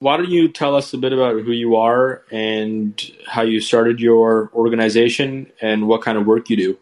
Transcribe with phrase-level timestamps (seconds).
[0.00, 4.00] why don't you tell us a bit about who you are and how you started
[4.00, 6.78] your organization and what kind of work you do?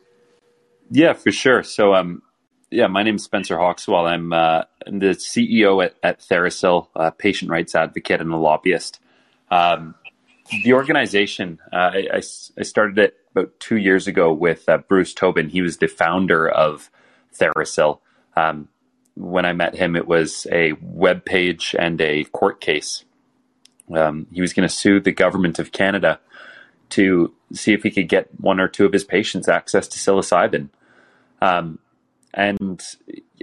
[0.91, 1.65] Yeah, for sure.
[1.65, 2.23] So, um,
[2.71, 4.09] yeah, my name is Spencer Hawkswell.
[4.09, 9.01] I'm, uh, the CEO at, at TheraPsil, a patient rights advocate and a lobbyist.
[9.51, 9.97] Um,
[10.63, 12.23] the organization, uh, I, I,
[12.59, 15.49] I, started it about two years ago with uh, Bruce Tobin.
[15.49, 16.89] He was the founder of
[17.37, 17.99] TheraPsil.
[18.37, 18.69] Um,
[19.15, 23.05] when I met him, it was a web page and a court case
[23.95, 26.21] um, he was going to sue the government of Canada
[26.91, 30.69] to see if he could get one or two of his patients access to psilocybin.
[31.41, 31.79] Um,
[32.35, 32.83] and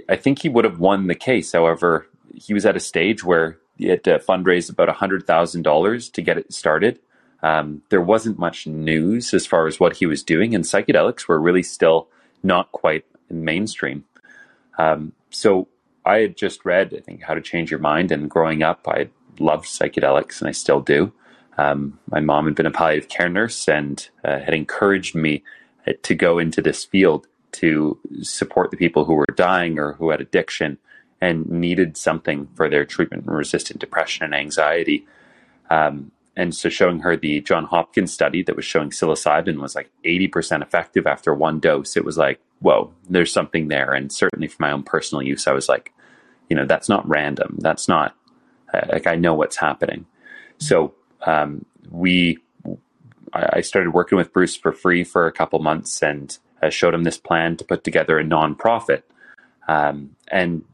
[0.08, 1.52] I think he would have won the case.
[1.52, 6.38] However, he was at a stage where he had to fundraise about $100,000 to get
[6.38, 6.98] it started.
[7.42, 11.40] Um, there wasn't much news as far as what he was doing, and psychedelics were
[11.40, 12.08] really still
[12.42, 14.04] not quite mainstream.
[14.78, 15.68] Um, so
[16.04, 19.08] I had just read, I think, How to Change Your Mind, and growing up, I
[19.40, 21.12] loved psychedelics, and I still do.
[21.58, 25.42] Um, my mom had been a palliative care nurse and uh, had encouraged me
[25.86, 30.10] uh, to go into this field to support the people who were dying or who
[30.10, 30.78] had addiction
[31.20, 35.06] and needed something for their treatment resistant depression and anxiety.
[35.70, 39.90] Um, and so showing her the John Hopkins study that was showing psilocybin was like
[40.04, 43.94] 80% effective after one dose, it was like, whoa, there's something there.
[43.94, 45.94] And certainly for my own personal use, I was like,
[46.50, 47.56] you know, that's not random.
[47.60, 48.14] That's not
[48.88, 50.06] like I know what's happening.
[50.58, 52.38] So um, we,
[53.32, 57.04] I started working with Bruce for free for a couple months and I showed him
[57.04, 59.02] this plan to put together a nonprofit
[59.68, 60.64] um, and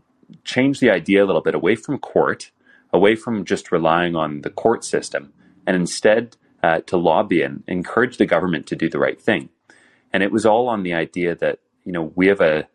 [0.45, 2.51] change the idea a little bit away from court,
[2.93, 5.33] away from just relying on the court system,
[5.67, 9.49] and instead uh, to lobby and encourage the government to do the right thing.
[10.13, 12.69] And it was all on the idea that you know we have a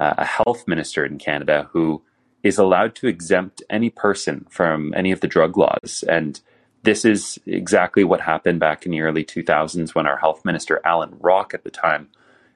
[0.00, 2.02] a health minister in Canada who
[2.42, 6.04] is allowed to exempt any person from any of the drug laws.
[6.08, 6.40] And
[6.82, 11.16] this is exactly what happened back in the early 2000s when our health minister, Allan
[11.20, 12.08] Rock, at the time,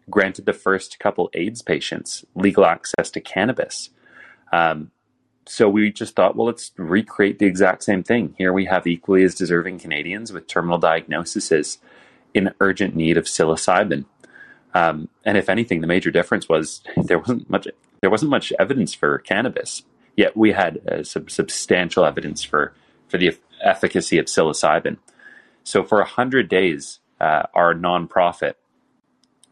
[0.08, 3.90] granted the first couple AIDS patients legal access to cannabis.
[4.52, 4.90] Um,
[5.46, 8.34] so we just thought, well, let's recreate the exact same thing.
[8.38, 11.78] Here we have equally as deserving Canadians with terminal diagnoses
[12.32, 14.06] in urgent need of psilocybin.
[14.72, 17.68] Um, and if anything, the major difference was there wasn't much
[18.04, 19.82] there wasn't much evidence for cannabis,
[20.14, 22.74] yet we had uh, some substantial evidence for
[23.08, 24.98] for the efficacy of psilocybin.
[25.62, 28.56] So for hundred days, uh, our nonprofit,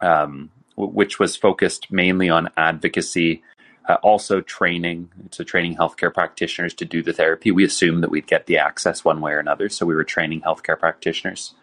[0.02, 3.42] um, w- which was focused mainly on advocacy,
[3.88, 7.50] uh, also training, so training healthcare practitioners to do the therapy.
[7.50, 10.42] We assumed that we'd get the access one way or another, so we were training
[10.42, 11.54] healthcare practitioners.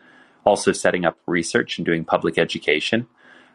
[0.43, 3.05] Also setting up research and doing public education.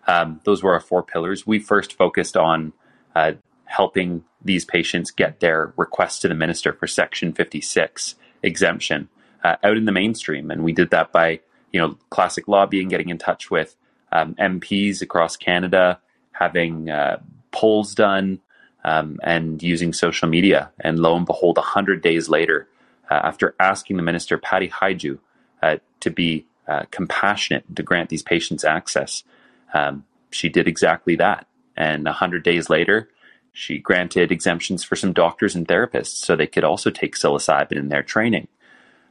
[0.06, 1.44] Um, those were our four pillars.
[1.44, 2.72] We first focused on
[3.14, 3.32] uh,
[3.64, 9.08] helping these patients get their request to the minister for Section 56 exemption
[9.42, 10.50] uh, out in the mainstream.
[10.50, 11.40] And we did that by,
[11.72, 13.76] you know, classic lobbying, getting in touch with
[14.12, 16.00] um, MPs across Canada,
[16.32, 17.20] having uh,
[17.52, 18.40] polls done,
[18.84, 20.70] um, and using social media.
[20.80, 22.68] And lo and behold, 100 days later,
[23.10, 25.18] uh, after asking the minister, Patty Hajdu,
[25.62, 29.24] uh, to be uh, compassionate to grant these patients access,
[29.72, 31.46] um, she did exactly that.
[31.76, 33.10] And 100 days later,
[33.52, 37.88] she granted exemptions for some doctors and therapists so they could also take psilocybin in
[37.88, 38.48] their training.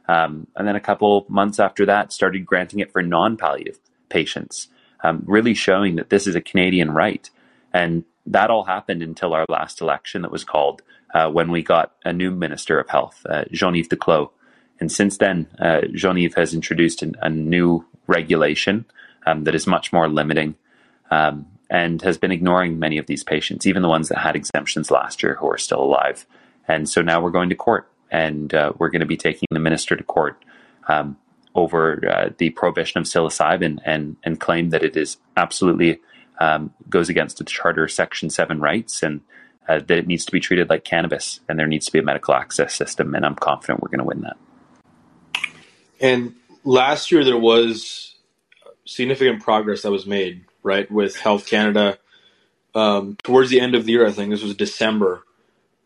[0.06, 3.78] Um, and then a couple months after that, started granting it for non palliative
[4.10, 4.68] patients,
[5.02, 7.28] um, really showing that this is a Canadian right.
[7.72, 10.82] And that all happened until our last election that was called
[11.14, 14.30] uh, when we got a new Minister of Health, uh, Jean Yves Duclos.
[14.80, 18.84] And since then, uh, Jean Yves has introduced an, a new regulation
[19.24, 20.56] um, that is much more limiting.
[21.10, 24.92] Um, and has been ignoring many of these patients, even the ones that had exemptions
[24.92, 26.24] last year who are still alive.
[26.68, 29.58] And so now we're going to court, and uh, we're going to be taking the
[29.58, 30.40] minister to court
[30.86, 31.16] um,
[31.56, 35.98] over uh, the prohibition of psilocybin and and claim that it is absolutely
[36.38, 39.20] um, goes against the Charter Section Seven rights and.
[39.66, 42.02] Uh, that it needs to be treated like cannabis, and there needs to be a
[42.02, 44.36] medical access system, and I'm confident we're going to win that.
[46.02, 46.34] And
[46.64, 48.14] last year there was
[48.84, 51.98] significant progress that was made right, with Health Canada.
[52.74, 55.22] Um, towards the end of the year, I think this was December,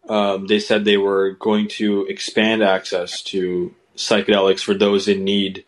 [0.09, 5.65] um, they said they were going to expand access to psychedelics for those in need.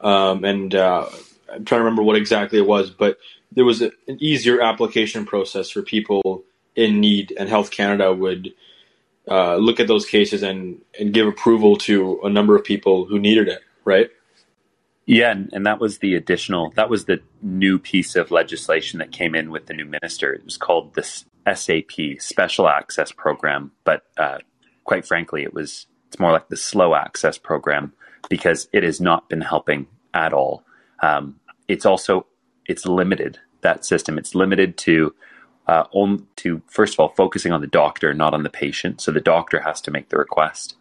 [0.00, 1.06] Um, and uh,
[1.52, 3.18] I'm trying to remember what exactly it was, but
[3.52, 6.44] there was a, an easier application process for people
[6.76, 8.54] in need, and Health Canada would
[9.28, 13.18] uh, look at those cases and, and give approval to a number of people who
[13.18, 14.10] needed it, right?
[15.06, 19.10] Yeah, and, and, that was the additional, that was the new piece of legislation that
[19.10, 20.32] came in with the new minister.
[20.32, 23.72] It was called the SAP, Special Access Program.
[23.84, 24.38] But uh,
[24.84, 27.92] quite frankly, it was it's more like the slow access program
[28.28, 30.64] because it has not been helping at all.
[31.02, 31.38] Um,
[31.68, 32.26] it's also
[32.66, 34.18] it's limited that system.
[34.18, 35.14] It's limited to
[35.68, 39.00] uh, on, to first of all focusing on the doctor, not on the patient.
[39.00, 40.74] So the doctor has to make the request.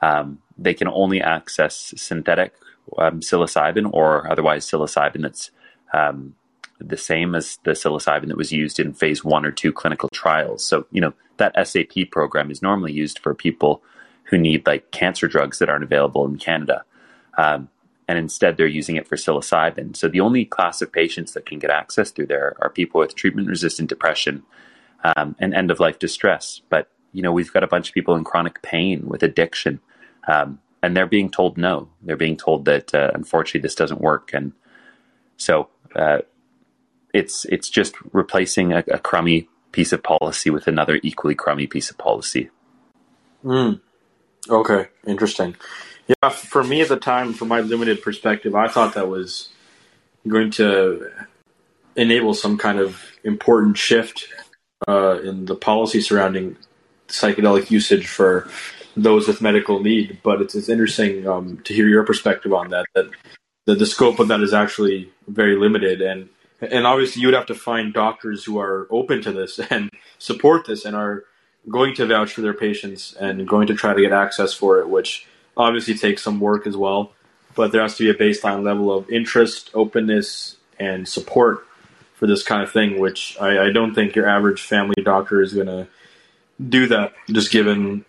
[0.00, 2.54] Um, they can only access synthetic
[2.98, 5.50] um, psilocybin or otherwise psilocybin that's
[5.92, 6.34] um,
[6.78, 10.64] the same as the psilocybin that was used in phase one or two clinical trials.
[10.64, 13.82] So, you know, that SAP program is normally used for people
[14.24, 16.84] who need like cancer drugs that aren't available in Canada.
[17.36, 17.68] Um,
[18.08, 19.96] and instead they're using it for psilocybin.
[19.96, 23.14] So the only class of patients that can get access through there are people with
[23.14, 24.42] treatment resistant depression
[25.04, 26.60] um, and end of life distress.
[26.68, 29.80] But, you know, we've got a bunch of people in chronic pain with addiction.
[30.26, 31.88] Um, and they're being told no.
[32.02, 34.30] They're being told that uh, unfortunately this doesn't work.
[34.32, 34.52] And
[35.36, 36.18] so uh,
[37.12, 41.90] it's it's just replacing a, a, crummy piece of policy with another equally crummy piece
[41.90, 42.50] of policy.
[43.44, 43.80] Mm.
[44.48, 45.56] Okay, interesting.
[46.06, 49.48] Yeah, for me at the time, from my limited perspective, I thought that was
[50.26, 51.10] going to
[51.96, 54.28] enable some kind of important shift
[54.88, 56.56] uh, in the policy surrounding
[57.08, 58.48] psychedelic usage for
[58.96, 60.18] those with medical need.
[60.22, 62.86] But it's, it's interesting um, to hear your perspective on that.
[62.94, 63.10] That
[63.66, 66.28] the, the scope of that is actually very limited, and
[66.60, 70.66] and obviously you would have to find doctors who are open to this and support
[70.66, 71.24] this and are
[71.68, 74.88] going to vouch for their patients and going to try to get access for it,
[74.88, 75.26] which
[75.56, 77.12] obviously takes some work as well.
[77.54, 81.66] But there has to be a baseline level of interest, openness, and support
[82.14, 85.52] for this kind of thing, which I, I don't think your average family doctor is
[85.52, 85.88] going to
[86.68, 88.04] do that, just given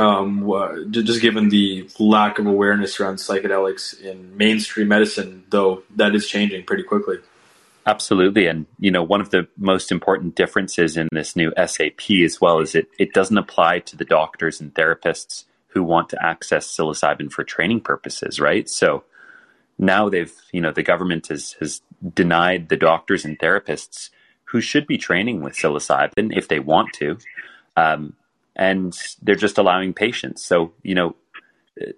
[0.00, 5.44] um, just given the lack of awareness around psychedelics in mainstream medicine.
[5.50, 7.18] Though that is changing pretty quickly.
[7.86, 8.46] Absolutely.
[8.46, 12.60] And, you know, one of the most important differences in this new SAP as well
[12.60, 17.32] is it, it doesn't apply to the doctors and therapists who want to access psilocybin
[17.32, 18.68] for training purposes, right?
[18.68, 19.04] So
[19.78, 21.80] now they've, you know, the government has, has
[22.14, 24.10] denied the doctors and therapists
[24.44, 27.18] who should be training with psilocybin if they want to.
[27.76, 28.14] Um,
[28.60, 30.44] and they're just allowing patients.
[30.44, 31.16] So, you know,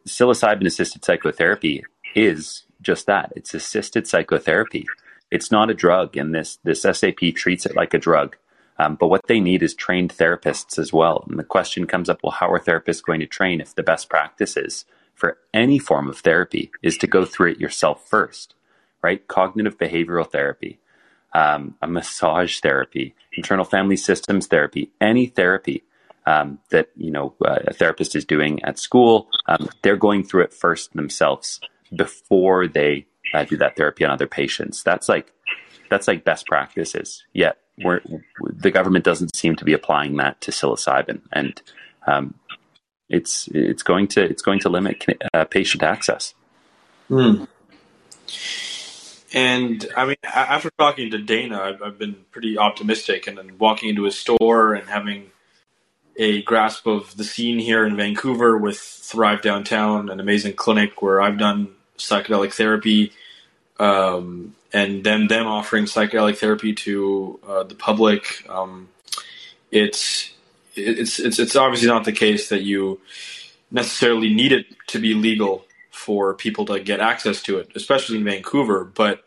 [0.08, 4.86] psilocybin assisted psychotherapy is just that it's assisted psychotherapy
[5.32, 8.36] it's not a drug, and this this SAP treats it like a drug.
[8.78, 11.24] Um, but what they need is trained therapists as well.
[11.28, 14.10] And the question comes up: Well, how are therapists going to train if the best
[14.10, 18.54] practices for any form of therapy is to go through it yourself first,
[19.02, 19.26] right?
[19.26, 20.78] Cognitive behavioral therapy,
[21.32, 25.82] um, a massage therapy, internal family systems therapy, any therapy
[26.26, 30.44] um, that you know uh, a therapist is doing at school, um, they're going through
[30.44, 31.60] it first themselves
[31.94, 34.82] before they uh, do that therapy on other patients.
[34.82, 35.32] That's like
[35.90, 37.24] that's like best practices.
[37.32, 41.60] Yet the government doesn't seem to be applying that to psilocybin, and
[42.06, 42.34] um,
[43.08, 45.04] it's it's going to it's going to limit
[45.34, 46.34] uh, patient access.
[47.10, 47.48] Mm.
[49.34, 53.88] And I mean, after talking to Dana, I've, I've been pretty optimistic, and then walking
[53.88, 55.31] into a store and having
[56.16, 61.20] a grasp of the scene here in Vancouver with Thrive Downtown, an amazing clinic where
[61.20, 61.68] I've done
[61.98, 63.12] psychedelic therapy
[63.78, 68.44] um, and then them offering psychedelic therapy to uh, the public.
[68.48, 68.88] Um,
[69.70, 70.32] it's
[70.74, 73.00] it's it's it's obviously not the case that you
[73.70, 78.24] necessarily need it to be legal for people to get access to it, especially in
[78.24, 78.84] Vancouver.
[78.84, 79.24] But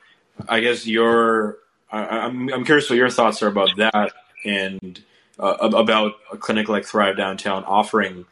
[0.47, 1.57] I guess your
[1.91, 4.13] I'm I'm curious what your thoughts are about that
[4.43, 5.01] and
[5.39, 8.25] uh, about a clinic like Thrive Downtown offering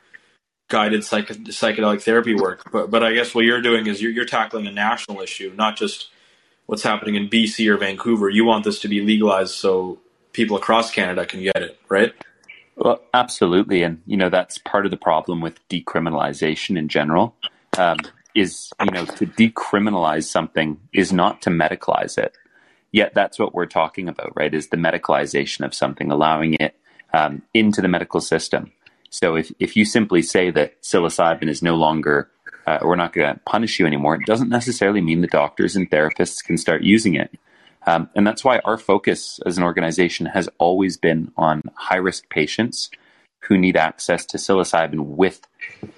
[0.70, 2.72] guided psych- psychedelic therapy work.
[2.72, 5.78] But but I guess what you're doing is you're, you're tackling a national issue, not
[5.78, 6.10] just
[6.66, 8.30] what's happening in BC or Vancouver.
[8.30, 10.00] You want this to be legalized so
[10.32, 12.14] people across Canada can get it, right?
[12.76, 17.36] Well, absolutely, and you know that's part of the problem with decriminalization in general.
[17.78, 17.98] Um,
[18.36, 22.36] is you know to decriminalize something is not to medicalize it.
[22.92, 24.54] Yet that's what we're talking about, right?
[24.54, 26.76] Is the medicalization of something, allowing it
[27.14, 28.72] um, into the medical system.
[29.10, 32.30] So if if you simply say that psilocybin is no longer
[32.66, 35.90] uh, we're not going to punish you anymore, it doesn't necessarily mean the doctors and
[35.90, 37.32] therapists can start using it.
[37.86, 42.30] Um, and that's why our focus as an organization has always been on high risk
[42.30, 42.90] patients
[43.42, 45.46] who need access to psilocybin with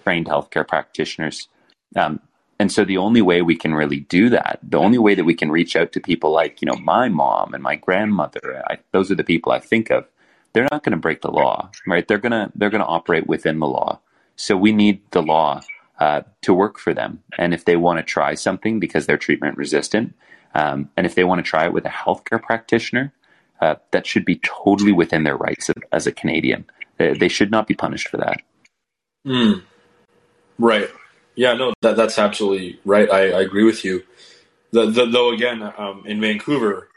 [0.04, 1.48] trained healthcare practitioners.
[1.96, 2.20] Um,
[2.58, 5.36] and so the only way we can really do that, the only way that we
[5.36, 9.12] can reach out to people like, you know, my mom and my grandmother, I, those
[9.12, 10.06] are the people I think of.
[10.56, 12.08] They're not going to break the law, right?
[12.08, 14.00] They're going to they're to operate within the law.
[14.38, 15.60] So we need the law
[16.00, 17.22] uh, to work for them.
[17.38, 20.16] And if they want to try something because they're treatment resistant,
[20.54, 23.12] um, and if they want to try it with a healthcare practitioner,
[23.60, 26.66] uh, that should be totally within their rights as a Canadian.
[26.96, 28.42] They, they should not be punished for that.
[29.28, 29.62] Mm.
[30.58, 30.90] Right.
[31.36, 31.54] Yeah.
[31.56, 31.74] No.
[31.82, 33.12] That that's absolutely right.
[33.12, 34.04] I, I agree with you.
[34.72, 36.88] The, the, though again, um, in Vancouver,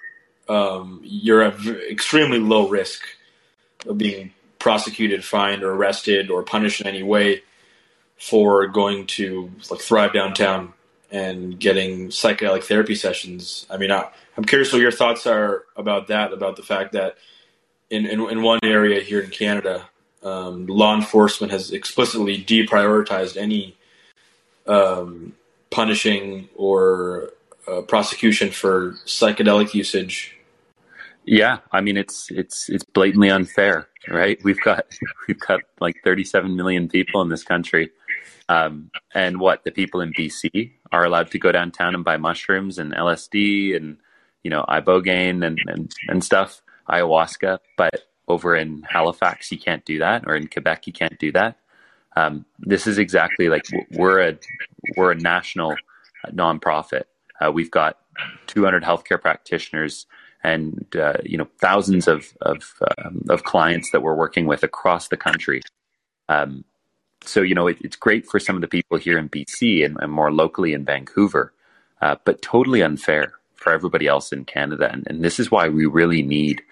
[0.48, 3.17] um, you're at extremely low risk of
[3.96, 7.42] being prosecuted, fined, or arrested, or punished in any way
[8.18, 10.72] for going to like Thrive Downtown
[11.10, 13.66] and getting psychedelic therapy sessions.
[13.70, 17.16] I mean, I, am curious what your thoughts are about that, about the fact that
[17.90, 19.88] in, in, in one area here in Canada,
[20.22, 23.76] um, law enforcement has explicitly deprioritized any
[24.66, 25.32] um,
[25.70, 27.30] punishing or
[27.66, 30.36] uh, prosecution for psychedelic usage.
[31.30, 34.38] Yeah, I mean it's it's it's blatantly unfair, right?
[34.44, 34.86] We've got
[35.28, 37.90] we've got like 37 million people in this country,
[38.48, 42.78] um, and what the people in BC are allowed to go downtown and buy mushrooms
[42.78, 43.98] and LSD and
[44.42, 49.98] you know ibogaine and and, and stuff, ayahuasca, but over in Halifax you can't do
[49.98, 51.58] that, or in Quebec you can't do that.
[52.16, 54.38] Um, this is exactly like we're a
[54.96, 55.76] we're a national
[56.28, 57.04] nonprofit.
[57.38, 57.98] Uh, we've got
[58.46, 60.06] 200 healthcare practitioners
[60.44, 65.08] and uh, you know thousands of of, um, of clients that we're working with across
[65.08, 65.60] the country.
[66.28, 66.64] Um,
[67.22, 69.96] so you know it, it's great for some of the people here in BC and,
[70.00, 71.52] and more locally in Vancouver,
[72.00, 74.88] uh, but totally unfair for everybody else in Canada.
[74.90, 76.62] And, and this is why we really need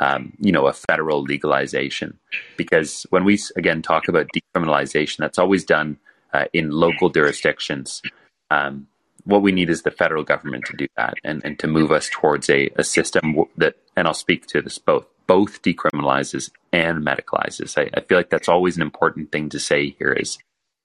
[0.00, 2.18] um, you know a federal legalization
[2.56, 5.98] because when we again talk about decriminalization, that's always done
[6.32, 8.02] uh, in local jurisdictions.
[8.50, 8.88] Um,
[9.24, 12.08] what we need is the federal government to do that and, and to move us
[12.10, 17.78] towards a, a system that, and I'll speak to this both, both decriminalizes and medicalizes.
[17.78, 20.38] I, I feel like that's always an important thing to say here is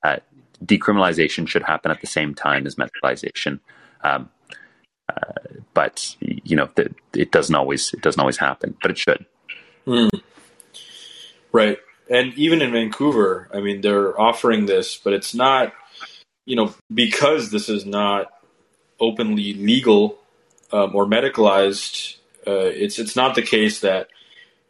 [0.04, 0.18] uh,
[0.64, 3.60] decriminalization should happen at the same time as medicalization.
[4.04, 4.30] Um,
[5.10, 9.26] uh, but you know, the, it doesn't always, it doesn't always happen, but it should.
[9.86, 10.10] Mm.
[11.52, 11.80] Right.
[12.10, 15.74] And even in Vancouver, I mean, they're offering this, but it's not,
[16.50, 18.34] you know, because this is not
[19.00, 20.18] openly legal
[20.72, 24.10] um, or medicalized, uh, it's it's not the case that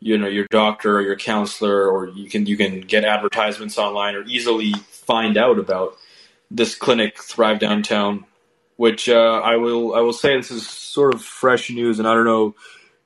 [0.01, 4.15] you know your doctor or your counselor or you can you can get advertisements online
[4.15, 5.95] or easily find out about
[6.51, 8.25] this clinic Thrive Downtown,
[8.75, 12.13] which uh, I will I will say this is sort of fresh news, and I
[12.13, 12.55] don't know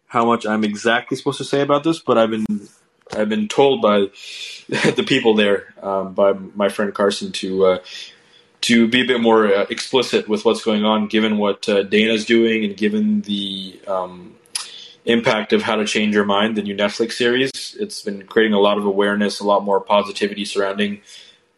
[0.08, 2.70] how much I'm exactly supposed to say about this, but I've been
[3.12, 4.00] I've been told by
[4.68, 7.78] the people there, um, by my friend Carson, to uh,
[8.64, 12.26] to be a bit more uh, explicit with what's going on, given what uh, Dana's
[12.26, 14.36] doing and given the um,
[15.06, 17.52] impact of How to Change Your Mind, the new Netflix series.
[17.80, 21.02] It's been creating a lot of awareness, a lot more positivity surrounding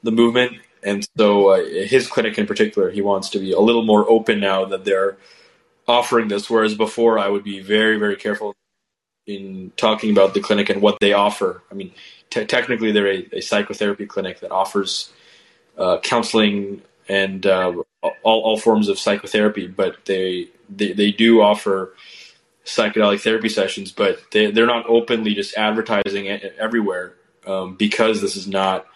[0.03, 0.53] the movement.
[0.83, 4.39] And so, uh, his clinic in particular, he wants to be a little more open
[4.39, 5.17] now that they're
[5.87, 6.49] offering this.
[6.49, 8.55] Whereas before, I would be very, very careful
[9.27, 11.63] in talking about the clinic and what they offer.
[11.71, 11.91] I mean,
[12.29, 15.11] technically, they're a, a, psychotherapy clinic that offers
[15.77, 21.93] uh, counseling and uh, all, all forms of psychotherapy, but they, they, they do offer
[22.65, 27.13] psychedelic therapy sessions, but they, they're not openly just advertising it everywhere
[27.45, 28.87] um, because this is not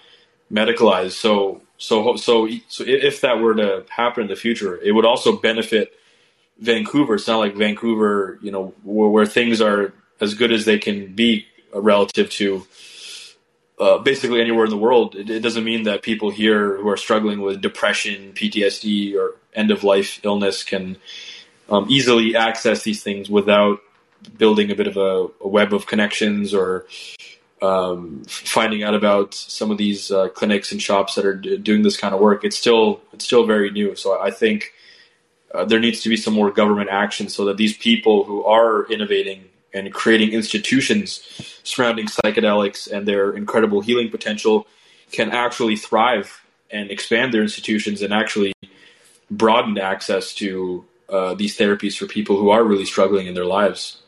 [0.51, 1.11] medicalized.
[1.11, 5.37] So, so, so, so if that were to happen in the future, it would also
[5.37, 5.93] benefit
[6.59, 7.15] Vancouver.
[7.15, 11.13] It's not like Vancouver, you know, where, where things are as good as they can
[11.13, 12.65] be relative to
[13.79, 15.15] uh, basically anywhere in the world.
[15.15, 19.71] It, it, doesn't mean that people here who are struggling with depression, PTSD, or end
[19.71, 20.97] of life illness can
[21.69, 23.79] um, easily access these things without
[24.37, 26.87] building a bit of a, a web of connections or
[27.61, 31.81] um, finding out about some of these uh, clinics and shops that are d- doing
[31.81, 32.43] this kind of work.
[32.43, 33.95] It's still it's still very new.
[33.95, 34.73] So I think
[35.53, 38.85] uh, there needs to be some more government action so that these people who are
[38.91, 41.21] innovating and creating institutions
[41.63, 44.67] surrounding psychedelics and their incredible healing potential
[45.11, 48.53] can actually thrive and expand their institutions and actually
[49.31, 54.01] broaden access to uh, these therapies for people who are really struggling in their lives.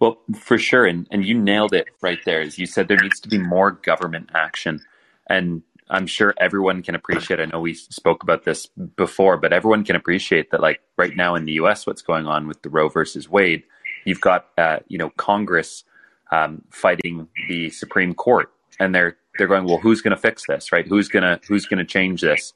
[0.00, 2.40] Well, for sure, and and you nailed it right there.
[2.40, 4.80] As you said, there needs to be more government action,
[5.28, 7.40] and I'm sure everyone can appreciate.
[7.40, 8.66] I know we spoke about this
[8.96, 10.60] before, but everyone can appreciate that.
[10.60, 13.64] Like right now in the U.S., what's going on with the Roe versus Wade
[14.04, 15.84] You've got uh, you know Congress
[16.30, 20.72] um, fighting the Supreme Court, and they're they're going, well, who's going to fix this,
[20.72, 20.86] right?
[20.86, 22.52] Who's gonna who's gonna change this?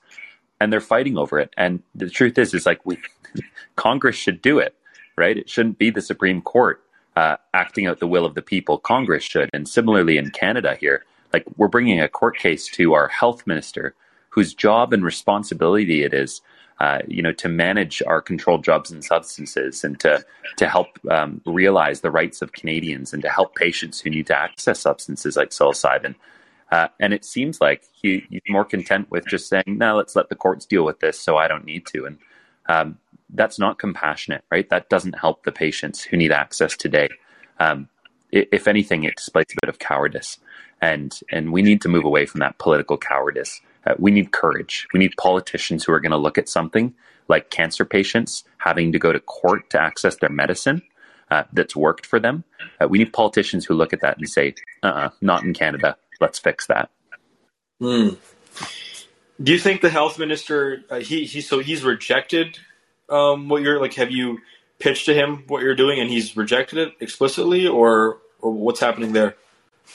[0.61, 1.53] And they're fighting over it.
[1.57, 2.99] And the truth is, is like we
[3.77, 4.75] Congress should do it,
[5.17, 5.37] right?
[5.37, 6.83] It shouldn't be the Supreme Court
[7.17, 8.79] uh, acting out the will of the people.
[8.79, 9.51] Congress should.
[9.53, 13.95] And similarly in Canada here, like we're bringing a court case to our health minister,
[14.33, 16.41] whose job and responsibility it is
[16.83, 20.25] uh, you know, to manage our controlled drugs and substances, and to
[20.57, 24.37] to help um, realize the rights of Canadians, and to help patients who need to
[24.37, 26.17] access substances like psilocybin.
[26.73, 30.29] Uh, and it seems like he, he's more content with just saying, "No, let's let
[30.29, 32.19] the courts deal with this, so I don't need to." And
[32.69, 32.99] um,
[33.31, 34.69] that's not compassionate, right?
[34.69, 37.11] That doesn't help the patients who need access today.
[37.61, 37.89] Um,
[38.33, 40.39] if anything, it displays a bit of cowardice,
[40.81, 43.61] and and we need to move away from that political cowardice.
[43.87, 44.87] Uh, we need courage.
[44.93, 46.95] We need politicians who are going to look at something
[47.29, 50.83] like cancer patients having to go to court to access their medicine
[51.31, 52.45] uh, that's worked for them.
[52.81, 56.39] Uh, we need politicians who look at that and say, "Uh, not in Canada let's
[56.39, 56.89] fix that.
[57.83, 58.17] Mm.
[59.43, 62.59] Do you think the health minister uh, he he so he's rejected
[63.11, 63.95] um, what you're like?
[63.95, 64.39] Have you
[64.79, 69.13] pitched to him what you're doing and he's rejected it explicitly, or or what's happening
[69.13, 69.35] there?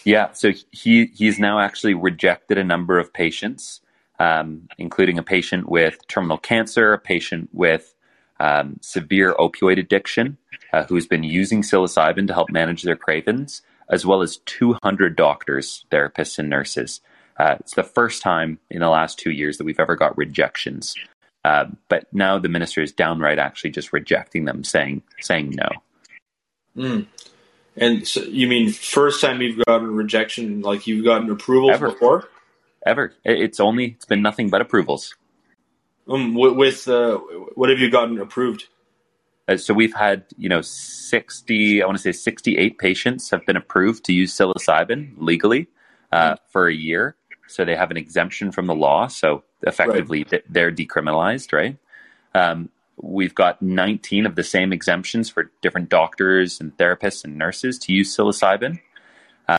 [0.03, 3.81] Yeah, so he he's now actually rejected a number of patients,
[4.19, 7.93] um, including a patient with terminal cancer, a patient with
[8.39, 10.37] um, severe opioid addiction,
[10.73, 15.85] uh, who's been using psilocybin to help manage their cravings, as well as 200 doctors,
[15.91, 17.01] therapists, and nurses.
[17.37, 20.95] Uh, it's the first time in the last two years that we've ever got rejections.
[21.45, 25.69] Uh, but now the minister is downright actually just rejecting them, saying saying no.
[26.75, 27.05] Mm.
[27.77, 31.91] And so you mean first time you've gotten rejection, like you've gotten approvals Ever.
[31.91, 32.29] before?
[32.85, 33.13] Ever?
[33.23, 35.15] It's only it's been nothing but approvals.
[36.09, 37.17] Um, with uh,
[37.55, 38.65] what have you gotten approved?
[39.47, 43.55] Uh, so we've had, you know, 60, I want to say 68 patients have been
[43.55, 45.67] approved to use psilocybin legally
[46.11, 46.37] uh, mm.
[46.49, 47.15] for a year.
[47.47, 49.07] So they have an exemption from the law.
[49.07, 50.43] So effectively, right.
[50.49, 51.77] they're decriminalized, right?
[52.35, 52.69] Um,
[53.01, 57.93] we've got 19 of the same exemptions for different doctors and therapists and nurses to
[57.93, 58.79] use psilocybin.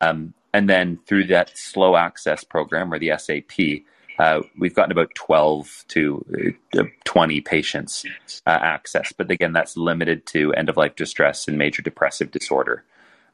[0.01, 3.85] Um, and then through that slow access program or the SAP,
[4.19, 8.05] uh, we've gotten about 12 to uh, 20 patients
[8.47, 9.13] uh, access.
[9.13, 12.85] But again, that's limited to end of life distress and major depressive disorder.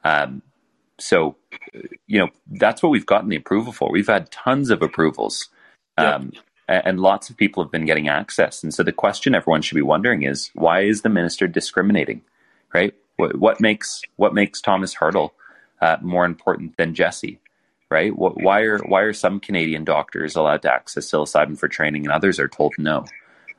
[0.03, 0.43] Um,
[0.99, 1.35] so,
[2.07, 3.91] you know, that's what we've gotten the approval for.
[3.91, 5.49] We've had tons of approvals.
[5.97, 6.43] Um, yep.
[6.67, 8.63] And lots of people have been getting access.
[8.63, 12.21] And so the question everyone should be wondering is why is the minister discriminating?
[12.73, 12.93] Right?
[13.17, 15.33] What, what makes what makes Thomas Hertel
[15.81, 17.39] uh, more important than Jesse?
[17.89, 18.11] right?
[18.15, 22.39] Why are why are some Canadian doctors allowed to access psilocybin for training and others
[22.39, 23.05] are told no?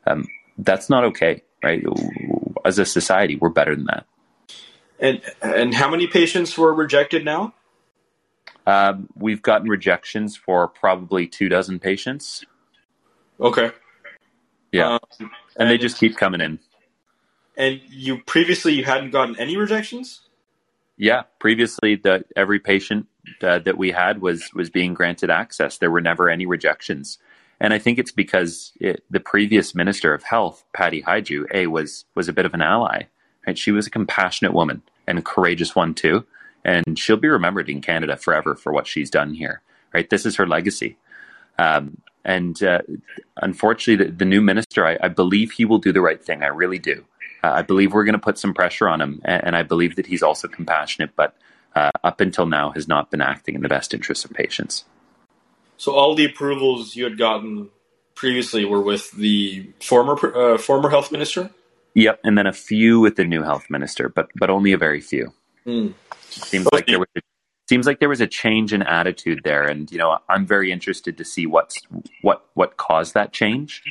[0.06, 0.26] Um,
[0.58, 1.82] that's not okay, right?
[2.64, 4.06] As a society, we're better than that.
[4.98, 7.54] And and how many patients were rejected now?
[8.66, 12.44] Um, we've gotten rejections for probably two dozen patients.
[13.40, 13.70] Okay.
[14.72, 16.58] Yeah, um, and, they just keep coming in.
[17.56, 20.20] And you previously you hadn't gotten any rejections?
[20.96, 23.06] Yeah, previously the every patient
[23.42, 25.78] uh, that we had was was being granted access.
[25.78, 27.18] There were never any rejections,
[27.60, 32.04] and I think it's because it, the previous minister of health, Patty Hajdu, a was
[32.14, 33.04] was a bit of an ally.
[33.46, 36.26] Right, she was a compassionate woman and a courageous one too,
[36.64, 39.62] and she'll be remembered in Canada forever for what she's done here.
[39.94, 40.96] Right, this is her legacy.
[41.58, 42.80] Um, and uh,
[43.36, 46.42] unfortunately, the, the, new minister, I, I believe he will do the right thing.
[46.42, 47.04] I really do.
[47.42, 49.94] Uh, I believe we're going to put some pressure on him, and, and, I believe
[49.96, 51.36] that he's also compassionate, but
[51.76, 54.84] uh, up until now has not been acting in the best interests of patients.
[55.76, 57.68] So all the approvals you had gotten
[58.16, 61.50] previously were with the former uh, former health minister.
[61.94, 65.00] Yep, and then a few with the new health minister, but but only a very
[65.00, 65.32] few.
[65.64, 65.94] Mm.
[66.28, 67.20] Seems like there was a,
[67.68, 71.18] seems like there was a change in attitude there, and you know I'm very interested
[71.18, 71.78] to see what's
[72.22, 73.82] what what caused that change.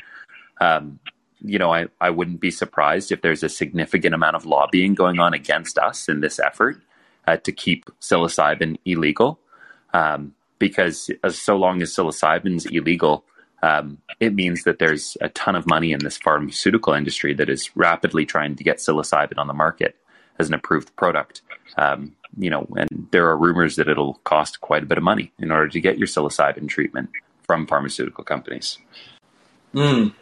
[0.61, 0.99] Um,
[1.41, 5.19] you know, I, I wouldn't be surprised if there's a significant amount of lobbying going
[5.19, 6.81] on against us in this effort
[7.27, 9.39] uh, to keep psilocybin illegal.
[9.93, 13.25] Um, because as so long as psilocybin is illegal,
[13.61, 17.69] um, it means that there's a ton of money in this pharmaceutical industry that is
[17.75, 19.95] rapidly trying to get psilocybin on the market
[20.39, 21.41] as an approved product.
[21.77, 25.31] Um, you know, and there are rumors that it'll cost quite a bit of money
[25.39, 27.09] in order to get your psilocybin treatment
[27.43, 28.77] from pharmaceutical companies.
[29.73, 30.13] Mm.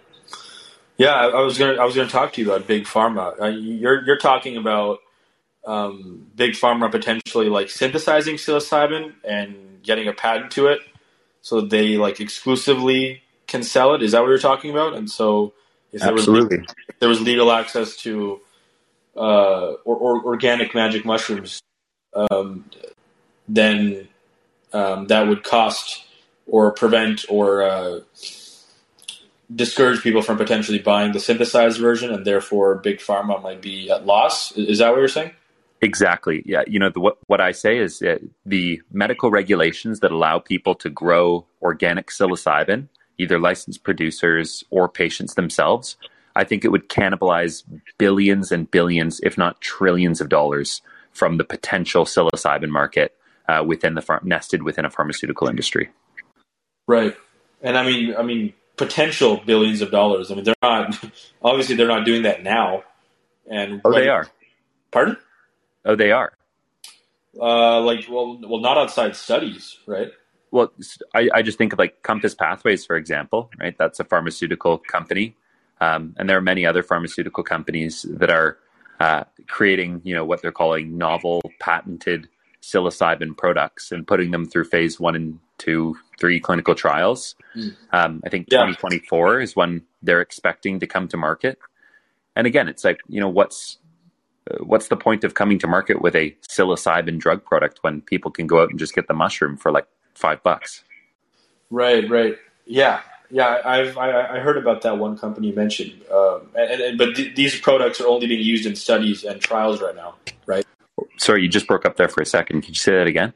[0.98, 3.40] Yeah, I, was gonna I was gonna talk to you about big pharma.
[3.42, 5.00] Uh, you're you're talking about
[5.66, 10.82] um, big pharma potentially like synthesizing psilocybin and getting a patent to it,
[11.42, 14.04] so they like exclusively can sell it.
[14.04, 14.94] Is that what you're talking about?
[14.94, 15.54] And so,
[15.92, 16.60] if there Absolutely.
[16.60, 18.42] was if there was legal access to
[19.16, 21.62] uh, or, or organic magic mushrooms,
[22.14, 22.66] um,
[23.48, 24.08] then
[24.72, 26.06] um, that would cost
[26.48, 28.00] or prevent or uh,
[29.54, 34.06] discourage people from potentially buying the synthesized version, and therefore big pharma might be at
[34.06, 34.52] loss.
[34.54, 35.32] Is that what you're saying?
[35.82, 36.44] Exactly.
[36.46, 36.64] Yeah.
[36.66, 38.02] You know, the, what, what I say is
[38.46, 45.34] the medical regulations that allow people to grow organic psilocybin, either licensed producers or patients
[45.34, 45.98] themselves,
[46.36, 47.64] I think it would cannibalize
[47.98, 53.16] billions and billions, if not trillions of dollars from the potential psilocybin market
[53.48, 55.90] uh, within the nested within a pharmaceutical industry.
[56.88, 57.16] Right,
[57.62, 60.32] and I mean, I mean, potential billions of dollars.
[60.32, 61.04] I mean, they're not
[61.42, 62.84] obviously they're not doing that now.
[63.50, 64.28] And oh, they are.
[64.92, 65.18] Pardon?
[65.86, 66.34] Oh, they are.
[67.40, 70.12] Uh, like, well, well, not outside studies, right?
[70.52, 70.72] Well,
[71.16, 73.76] I, I just think of like Compass Pathways, for example, right?
[73.78, 75.36] That's a pharmaceutical company,
[75.84, 78.58] um, and there are many other pharmaceutical companies that are
[79.02, 82.30] uh, creating, you know, what they're calling novel, patented
[82.62, 87.36] psilocybin products and putting them through phase one and two, three clinical trials.
[87.56, 87.76] Mm.
[87.92, 88.60] Um, I think yeah.
[88.60, 91.60] 2024 is when they're expecting to come to market.
[92.38, 93.78] And again, it's like, you know, what's
[94.50, 98.32] uh, what's the point of coming to market with a psilocybin drug product when people
[98.32, 100.86] can go out and just get the mushroom for like five bucks?
[101.70, 102.38] Right, right.
[102.66, 103.62] Yeah, yeah.
[103.66, 107.36] I've I, I heard about that one company you mentioned, um, and, and, but th-
[107.36, 110.66] these products are only being used in studies and trials right now, right?
[111.20, 112.62] Sorry, you just broke up there for a second.
[112.62, 113.34] Could you say that again?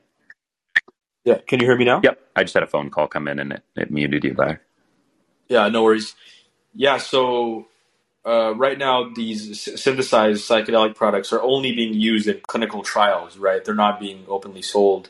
[1.25, 2.01] Yeah, can you hear me now?
[2.03, 4.61] Yep, I just had a phone call come in and it, it muted you there.
[5.49, 6.15] Yeah, no worries.
[6.75, 7.67] Yeah, so
[8.25, 13.63] uh, right now these synthesized psychedelic products are only being used in clinical trials, right?
[13.65, 15.09] They're not being openly sold.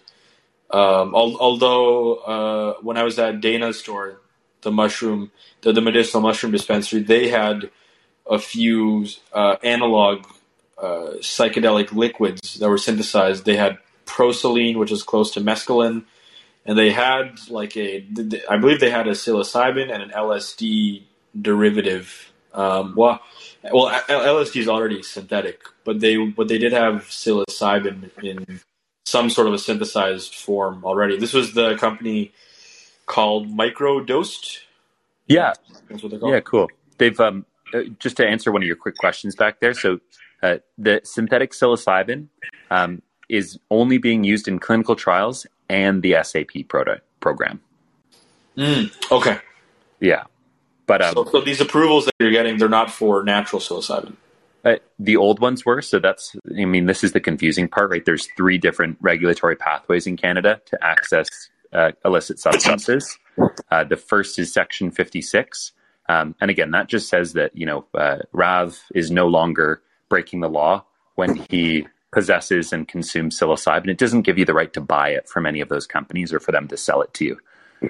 [0.71, 4.21] Um, al- although uh, when I was at Dana's store,
[4.61, 7.69] the mushroom, the, the medicinal mushroom dispensary, they had
[8.29, 10.25] a few uh, analog
[10.77, 13.45] uh, psychedelic liquids that were synthesized.
[13.45, 16.03] They had proscaline, which is close to mescaline,
[16.65, 18.05] and they had like a,
[18.49, 21.03] I believe they had a psilocybin and an LSD
[21.39, 23.21] derivative um, well,
[23.71, 28.59] well, LSD is already synthetic, but they but they did have psilocybin in
[29.05, 31.17] some sort of a synthesized form already.
[31.17, 32.33] This was the company
[33.07, 34.59] called Microdosed.
[35.27, 35.53] Yeah,
[35.89, 36.33] that's what they're called.
[36.33, 36.69] Yeah, cool.
[36.99, 39.73] They've um, uh, just to answer one of your quick questions back there.
[39.73, 39.99] So
[40.43, 42.27] uh, the synthetic psilocybin
[42.69, 47.61] um, is only being used in clinical trials and the SAP product program.
[48.57, 49.39] Mm, okay.
[49.99, 50.23] Yeah.
[50.85, 54.15] But um, so, so, these approvals that you're getting, they're not for natural psilocybin.
[54.63, 55.81] Uh, the old ones were.
[55.81, 58.03] So that's, I mean, this is the confusing part, right?
[58.03, 61.27] There's three different regulatory pathways in Canada to access
[61.73, 63.17] uh, illicit substances.
[63.69, 65.73] Uh, the first is Section 56.
[66.09, 70.39] Um, and again, that just says that, you know, uh, Rav is no longer breaking
[70.39, 73.89] the law when he possesses and consumes psilocybin.
[73.89, 76.39] It doesn't give you the right to buy it from any of those companies or
[76.39, 77.37] for them to sell it to you.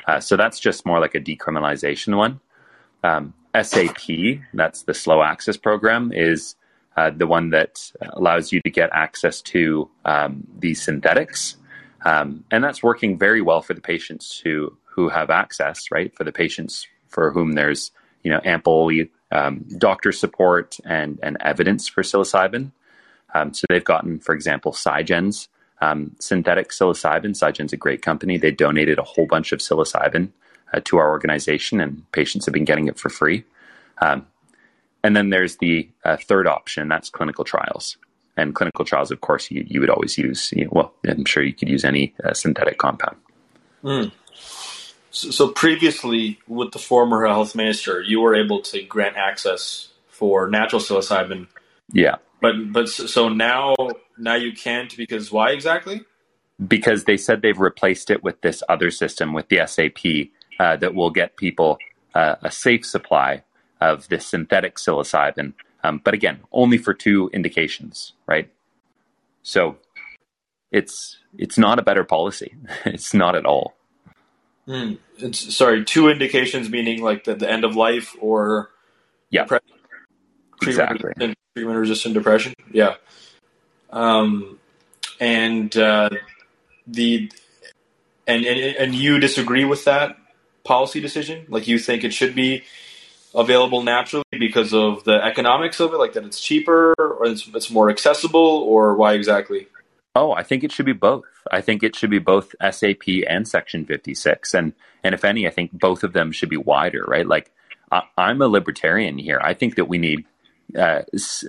[0.07, 2.39] Uh, so that's just more like a decriminalization one.
[3.03, 6.55] Um, SAP, that's the slow access program, is
[6.97, 11.57] uh, the one that allows you to get access to um, these synthetics.
[12.05, 16.15] Um, and that's working very well for the patients who, who have access, right?
[16.15, 17.91] For the patients for whom there's
[18.23, 18.91] you know ample
[19.31, 22.71] um, doctor support and, and evidence for psilocybin.
[23.33, 25.49] Um, so they've gotten, for example, Psygen's
[25.81, 27.35] um, synthetic psilocybin.
[27.35, 28.37] Psygen's a great company.
[28.37, 30.29] They donated a whole bunch of psilocybin
[30.73, 33.43] uh, to our organization, and patients have been getting it for free.
[33.99, 34.25] Um,
[35.03, 37.97] and then there's the uh, third option, that's clinical trials.
[38.37, 41.43] And clinical trials, of course, you, you would always use, you know, well, I'm sure
[41.43, 43.17] you could use any uh, synthetic compound.
[43.83, 44.11] Mm.
[45.09, 50.49] So, so, previously, with the former health minister, you were able to grant access for
[50.49, 51.47] natural psilocybin.
[51.91, 52.17] Yeah.
[52.41, 53.75] But but so now
[54.17, 56.01] now you can't because why exactly?
[56.67, 60.93] Because they said they've replaced it with this other system with the SAP uh, that
[60.93, 61.77] will get people
[62.13, 63.43] uh, a safe supply
[63.79, 65.53] of this synthetic psilocybin.
[65.83, 68.49] Um, but again, only for two indications, right?
[69.43, 69.77] So
[70.71, 72.55] it's it's not a better policy.
[72.85, 73.75] it's not at all.
[74.67, 74.97] Mm.
[75.17, 78.69] It's sorry, two indications meaning like the, the end of life or
[79.29, 79.45] yeah,
[80.61, 81.13] exactly
[81.55, 82.53] treatment resistant depression.
[82.71, 82.95] Yeah,
[83.91, 84.59] um,
[85.19, 86.09] and uh,
[86.85, 87.31] the
[88.25, 90.17] and, and and you disagree with that
[90.67, 91.45] policy decision?
[91.49, 92.63] Like you think it should be
[93.37, 97.69] available naturally because of the economics of it, like that it's cheaper or it's, it's
[97.69, 99.67] more accessible, or why exactly?
[100.15, 101.25] Oh, I think it should be both.
[101.51, 104.53] I think it should be both SAP and Section 56.
[104.55, 104.73] And,
[105.03, 107.27] and if any, I think both of them should be wider, right?
[107.27, 107.51] Like,
[107.91, 109.39] I, I'm a libertarian here.
[109.43, 110.25] I think that we need
[110.75, 111.45] uh, s-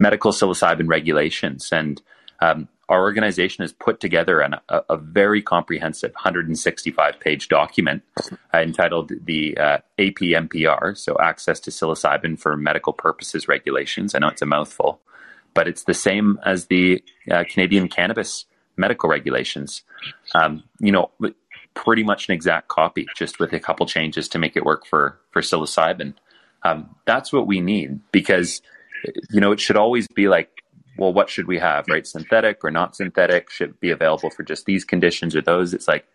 [0.00, 1.70] medical psilocybin regulations.
[1.72, 2.00] And
[2.40, 8.02] um, our organization has put together an, a, a, very comprehensive 165 page document
[8.52, 14.14] uh, entitled the uh, APMPR, so Access to Psilocybin for Medical Purposes Regulations.
[14.14, 15.00] I know it's a mouthful,
[15.54, 18.44] but it's the same as the uh, Canadian cannabis
[18.76, 19.82] medical regulations.
[20.34, 21.10] Um, you know,
[21.74, 25.18] pretty much an exact copy, just with a couple changes to make it work for
[25.30, 26.14] for psilocybin.
[26.62, 28.62] Um, that's what we need because
[29.30, 30.53] you know it should always be like
[30.96, 32.06] well, what should we have, right?
[32.06, 33.50] Synthetic or not synthetic?
[33.50, 35.74] Should be available for just these conditions or those?
[35.74, 36.06] It's like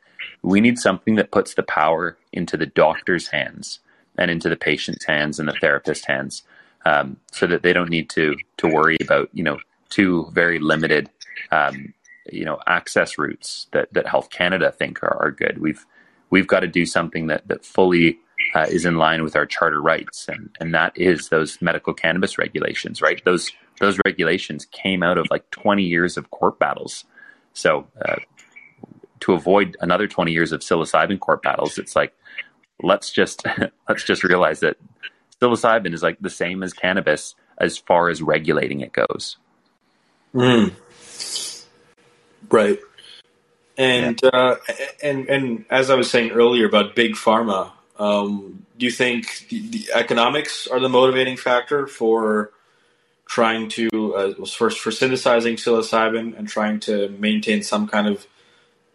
[0.42, 3.80] we need something that puts the power into the doctor's hands
[4.18, 6.44] and into the patient's hands and the therapist's hands,
[6.86, 11.10] um, so that they don't need to to worry about you know two very limited
[11.52, 11.94] um,
[12.32, 15.60] you know access routes that that Health Canada think are, are good.
[15.60, 15.86] We've
[16.30, 18.20] we've got to do something that that fully
[18.56, 22.38] uh, is in line with our charter rights, and and that is those medical cannabis
[22.38, 23.22] regulations, right?
[23.26, 27.06] Those those regulations came out of like 20 years of court battles.
[27.54, 28.18] So uh,
[29.22, 32.14] to avoid another 20 years of psilocybin court battles, it's like
[32.82, 33.46] let's just
[33.90, 34.78] let's just realize that
[35.42, 39.38] psilocybin is like the same as cannabis as far as regulating it goes.
[40.34, 40.74] Mm.
[42.50, 42.80] Right.
[43.78, 44.30] And yeah.
[44.30, 44.56] uh,
[45.02, 49.60] and and as I was saying earlier about big pharma, um, do you think the,
[49.70, 52.52] the, economics are the motivating factor for
[53.30, 58.26] trying to uh, first for synthesizing psilocybin and trying to maintain some kind of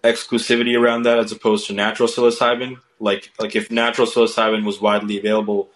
[0.03, 2.79] exclusivity around that as opposed to natural psilocybin?
[2.99, 5.71] Like like if natural psilocybin was widely available,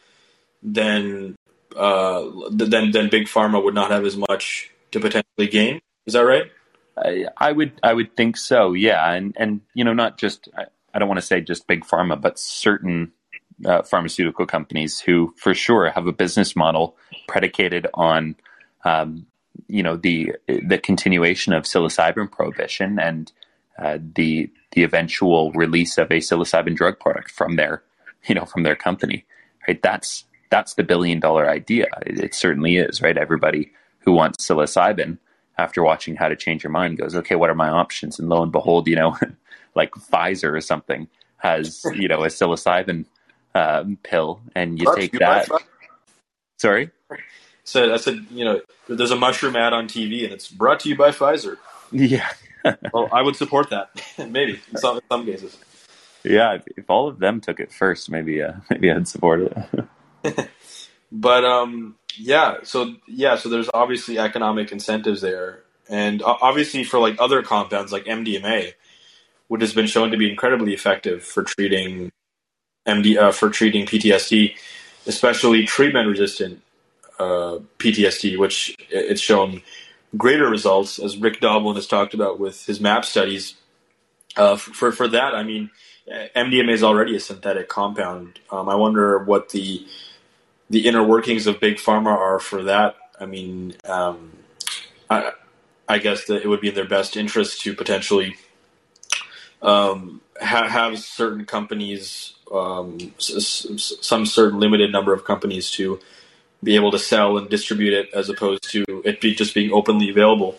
[0.62, 1.37] then
[1.77, 5.81] uh, then then big pharma would not have as much to potentially gain.
[6.07, 6.51] Is that right?
[6.97, 8.73] I, I would I would think so.
[8.73, 11.85] Yeah, and and you know not just I, I don't want to say just big
[11.85, 13.12] pharma, but certain
[13.64, 16.97] uh, pharmaceutical companies who for sure have a business model
[17.29, 18.35] predicated on
[18.85, 19.27] um,
[19.69, 23.33] you know the the continuation of psilocybin prohibition and
[23.79, 27.83] uh, the the eventual release of a psilocybin drug product from their
[28.27, 29.25] you know from their company
[29.67, 34.47] right that's that's the billion dollar idea it, it certainly is right everybody who wants
[34.47, 35.19] psilocybin
[35.59, 38.19] after watching How to Change Your Mind goes, okay, what are my options?
[38.19, 39.19] And lo and behold, you know,
[39.75, 43.05] like Pfizer or something has, you know, a psilocybin
[43.55, 45.49] um, pill, and you Brought take you that.
[46.59, 46.91] Sorry.
[47.68, 50.88] So I said, you know, there's a mushroom ad on TV, and it's brought to
[50.88, 51.59] you by Pfizer.
[51.92, 52.26] Yeah.
[52.94, 55.59] well, I would support that, maybe in some, in some cases.
[56.24, 59.52] Yeah, if, if, all of them took it first, maybe uh, maybe I'd support
[60.22, 60.48] it.
[61.12, 67.16] but um, yeah, so yeah, so there's obviously economic incentives there, and obviously for like
[67.18, 68.72] other compounds like MDMA,
[69.48, 72.12] which has been shown to be incredibly effective for treating
[72.87, 74.57] MD uh, for treating PTSD,
[75.07, 76.62] especially treatment resistant
[77.18, 79.62] uh, PTSD, which it's shown
[80.16, 83.54] greater results, as Rick Doblin has talked about with his MAP studies.
[84.37, 85.70] Uh, for for that, I mean,
[86.09, 88.40] MDMA is already a synthetic compound.
[88.50, 89.87] Um, I wonder what the
[90.70, 92.96] the inner workings of big pharma are for that.
[93.18, 94.33] I mean, um,
[95.11, 95.33] I,
[95.88, 98.37] I, guess that it would be in their best interest to potentially
[99.62, 105.98] um, ha- have certain companies, um, s- s- some certain limited number of companies to
[106.62, 110.11] be able to sell and distribute it, as opposed to it be just being openly
[110.11, 110.57] available.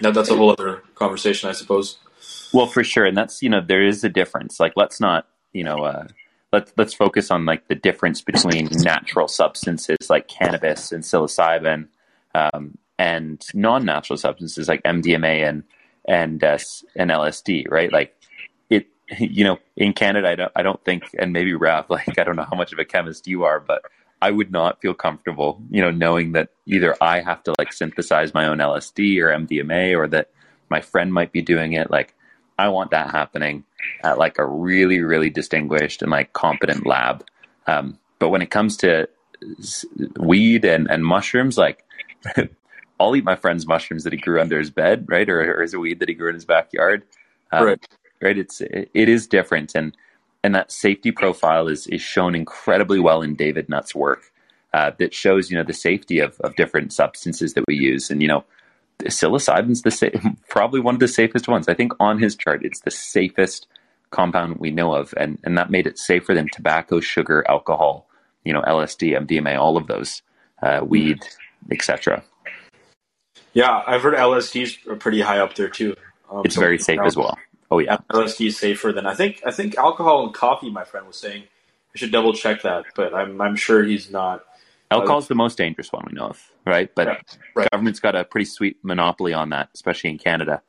[0.00, 1.98] Now, that's a whole other conversation, I suppose.
[2.52, 4.60] Well, for sure, and that's you know there is a difference.
[4.60, 5.84] Like, let's not you know.
[5.84, 6.06] Uh,
[6.52, 11.88] let's let's focus on like the difference between natural substances like cannabis and psilocybin
[12.34, 15.64] um, and non-natural substances like MDMA and
[16.06, 16.58] and uh,
[16.94, 17.92] and LSD, right?
[17.92, 18.14] Like
[18.70, 18.86] it,
[19.18, 22.36] you know, in Canada, I don't I don't think, and maybe Rav, like I don't
[22.36, 23.82] know how much of a chemist you are, but
[24.20, 28.32] I would not feel comfortable, you know, knowing that either I have to like synthesize
[28.32, 30.30] my own LSD or MDMA, or that
[30.70, 31.90] my friend might be doing it.
[31.90, 32.14] Like
[32.58, 33.64] I want that happening
[34.02, 37.26] at like a really, really distinguished and like competent lab.
[37.66, 39.08] Um, but when it comes to
[40.18, 41.84] weed and, and mushrooms, like
[43.00, 45.28] I'll eat my friend's mushrooms that he grew under his bed, right?
[45.28, 47.02] Or, or his weed that he grew in his backyard.
[47.52, 47.88] Um, right.
[48.22, 48.38] Right.
[48.38, 49.74] It's, it, it is different.
[49.74, 49.94] And,
[50.46, 54.32] and that safety profile is, is shown incredibly well in David Nutt's work.
[54.72, 58.10] Uh, that shows, you know, the safety of, of different substances that we use.
[58.10, 58.44] And, you know,
[59.00, 61.66] psilocybin's the same, probably one of the safest ones.
[61.66, 63.66] I think on his chart, it's the safest
[64.10, 68.06] compound we know of, and and that made it safer than tobacco, sugar, alcohol,
[68.44, 70.22] you know, LSD, MDMA, all of those,
[70.62, 71.18] uh, weed,
[71.72, 72.22] etc.
[73.52, 75.96] Yeah, I've heard LSD's are pretty high up there too.
[76.30, 77.36] Um, it's so very safe as well.
[77.70, 79.42] Oh yeah, LSD is safer than I think.
[79.44, 80.70] I think alcohol and coffee.
[80.70, 81.44] My friend was saying.
[81.94, 84.44] I should double check that, but I'm I'm sure he's not
[84.90, 86.90] Alcohol is the most dangerous one we know of, right?
[86.94, 87.38] But right.
[87.54, 87.70] Right.
[87.70, 90.62] government's got a pretty sweet monopoly on that, especially in Canada.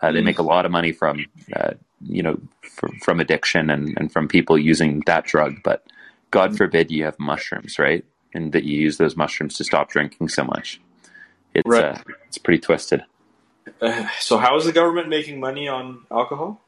[0.00, 0.24] Uh, they mm.
[0.24, 4.28] make a lot of money from, uh, you know, from, from addiction and, and from
[4.28, 5.56] people using that drug.
[5.64, 5.84] But
[6.30, 6.56] God mm.
[6.56, 8.04] forbid you have mushrooms, right?
[8.32, 10.80] And that you use those mushrooms to stop drinking so much.
[11.52, 11.84] It's right.
[11.84, 13.04] uh, it's pretty twisted.
[14.20, 16.60] So, how is the government making money on alcohol?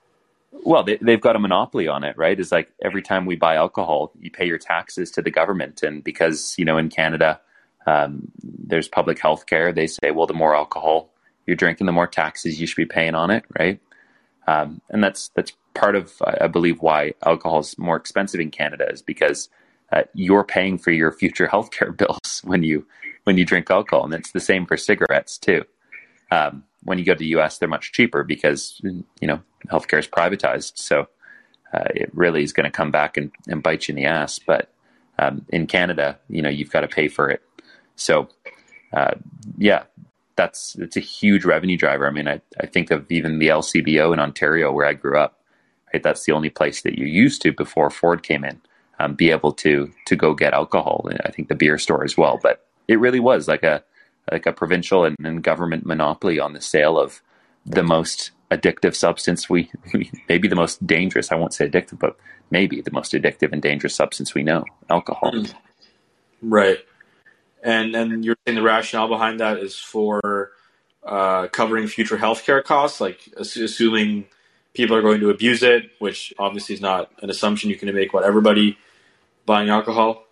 [0.52, 2.38] Well, they, they've got a monopoly on it, right?
[2.38, 6.02] It's like every time we buy alcohol, you pay your taxes to the government, and
[6.02, 7.40] because you know in Canada
[7.86, 11.10] um, there's public health care, they say, well, the more alcohol
[11.46, 13.80] you're drinking, the more taxes you should be paying on it, right?
[14.46, 18.88] Um, and that's that's part of I believe why alcohol is more expensive in Canada
[18.90, 19.48] is because
[19.92, 22.86] uh, you're paying for your future healthcare bills when you
[23.24, 25.64] when you drink alcohol, and it's the same for cigarettes too.
[26.30, 30.06] Um, when you go to the U.S., they're much cheaper because you know healthcare is
[30.06, 31.08] privatized, so
[31.74, 34.38] uh, it really is going to come back and, and, bite you in the ass.
[34.38, 34.72] But
[35.18, 37.42] um, in Canada, you know you've got to pay for it.
[37.96, 38.28] So
[38.92, 39.14] uh,
[39.58, 39.82] yeah,
[40.36, 42.06] that's it's a huge revenue driver.
[42.06, 45.40] I mean, I, I think of even the LCBO in Ontario where I grew up.
[45.92, 48.60] Right, that's the only place that you used to before Ford came in.
[48.98, 51.08] Um, be able to to go get alcohol.
[51.24, 53.82] I think the beer store as well, but it really was like a
[54.30, 57.22] like a provincial and, and government monopoly on the sale of
[57.64, 59.70] the most addictive substance we,
[60.28, 61.32] maybe the most dangerous.
[61.32, 62.16] I won't say addictive, but
[62.50, 65.32] maybe the most addictive and dangerous substance we know, alcohol.
[65.32, 65.44] Hmm.
[66.42, 66.78] Right.
[67.62, 70.52] And and you're saying the rationale behind that is for
[71.04, 74.26] uh, covering future healthcare costs, like assuming
[74.74, 78.10] people are going to abuse it, which obviously is not an assumption you can make
[78.10, 78.76] about everybody
[79.46, 80.25] buying alcohol.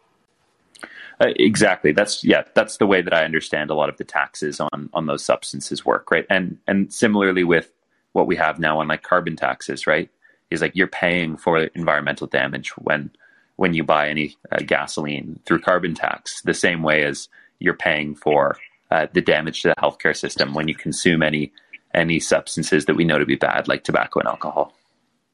[1.25, 1.93] Uh, exactly.
[1.93, 2.43] That's yeah.
[2.55, 5.85] That's the way that I understand a lot of the taxes on on those substances
[5.85, 6.27] work, right?
[6.29, 7.73] And and similarly with
[8.13, 10.11] what we have now on like carbon taxes, right?
[10.51, 13.11] Is like you're paying for environmental damage when
[13.57, 18.15] when you buy any uh, gasoline through carbon tax, the same way as you're paying
[18.15, 18.59] for
[18.91, 21.53] uh, the damage to the healthcare system when you consume any
[21.95, 24.75] any substances that we know to be bad, like tobacco and alcohol.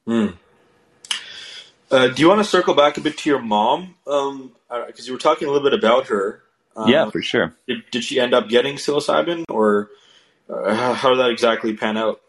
[0.06, 0.36] Mm.
[1.90, 3.96] Uh, do you want to circle back a bit to your mom?
[4.04, 4.52] Because um,
[4.98, 6.42] you were talking a little bit about her.
[6.76, 7.54] Um, yeah, for sure.
[7.66, 9.90] Did, did, she end up getting psilocybin, or
[10.48, 12.20] uh, how did that exactly pan out?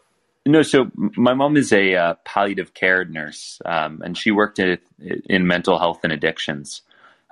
[0.44, 4.78] No, so my mom is a uh, palliative care nurse, um, and she worked in,
[4.98, 6.82] in mental health and addictions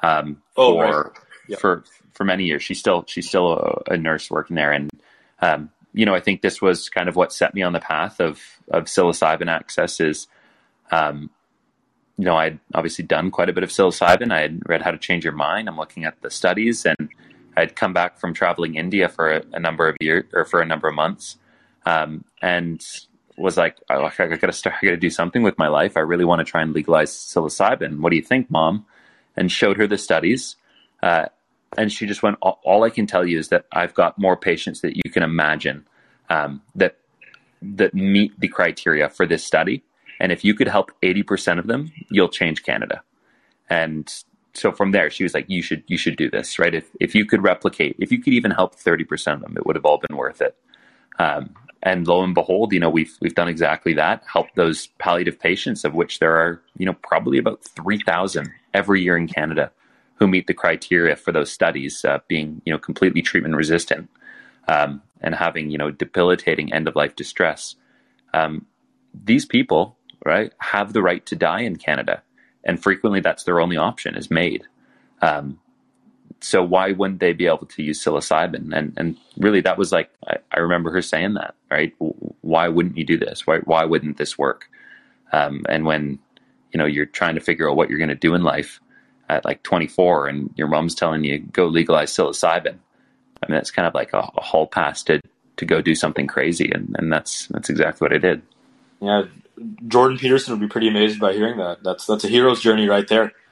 [0.01, 1.13] um, oh, for
[1.49, 1.59] right.
[1.59, 2.63] for for many years.
[2.63, 4.91] She's still she's still a, a nurse working there, and
[5.41, 8.21] um, you know I think this was kind of what set me on the path
[8.21, 9.99] of of psilocybin access.
[9.99, 10.29] Is
[10.93, 11.31] um,
[12.21, 14.31] you know, I'd obviously done quite a bit of psilocybin.
[14.31, 15.69] I had read How to Change Your Mind.
[15.69, 17.09] I'm looking at the studies, and
[17.57, 20.67] I'd come back from traveling India for a, a number of years or for a
[20.67, 21.39] number of months,
[21.87, 22.85] um, and
[23.39, 24.77] was like, oh, I, got to start.
[24.83, 25.97] I got to do something with my life.
[25.97, 28.01] I really want to try and legalize psilocybin.
[28.01, 28.85] What do you think, Mom?
[29.35, 30.57] And showed her the studies,
[31.03, 31.27] uh,
[31.79, 32.37] and she just went.
[32.43, 35.23] All, all, I can tell you is that I've got more patients that you can
[35.23, 35.87] imagine
[36.29, 36.99] um, that
[37.63, 39.83] that meet the criteria for this study
[40.21, 43.03] and if you could help 80% of them, you'll change Canada.
[43.71, 44.13] And
[44.53, 46.75] so from there, she was like, you should, you should do this, right?
[46.75, 49.77] If, if you could replicate, if you could even help 30% of them, it would
[49.77, 50.57] have all been worth it.
[51.19, 55.41] Um, and lo and behold, you know, we've, we've done exactly that, help those palliative
[55.41, 59.73] patients of which there are, you know, probably about 3,000 every year in Canada
[60.17, 64.11] who meet the criteria for those studies, uh, being, you know, completely treatment resistant,
[64.69, 67.77] um, and having, you know, debilitating end of life distress.
[68.35, 68.67] Um,
[69.15, 72.23] these people right, have the right to die in Canada.
[72.65, 74.65] And frequently that's their only option is made.
[75.23, 75.59] Um,
[76.41, 78.75] so why wouldn't they be able to use psilocybin?
[78.77, 81.95] And and really that was like I, I remember her saying that, right?
[82.41, 83.47] Why wouldn't you do this?
[83.47, 84.69] Why why wouldn't this work?
[85.33, 86.19] Um, and when
[86.73, 88.81] you know you're trying to figure out what you're going to do in life
[89.29, 92.79] at like 24, and your mom's telling you go legalize psilocybin,
[93.43, 95.21] I mean that's kind of like a, a hall pass to
[95.59, 98.43] to go do something crazy, and and that's that's exactly what I did.
[99.01, 99.25] Yeah,
[99.89, 101.83] Jordan Peterson would be pretty amazed by hearing that.
[101.83, 103.33] That's that's a hero's journey right there.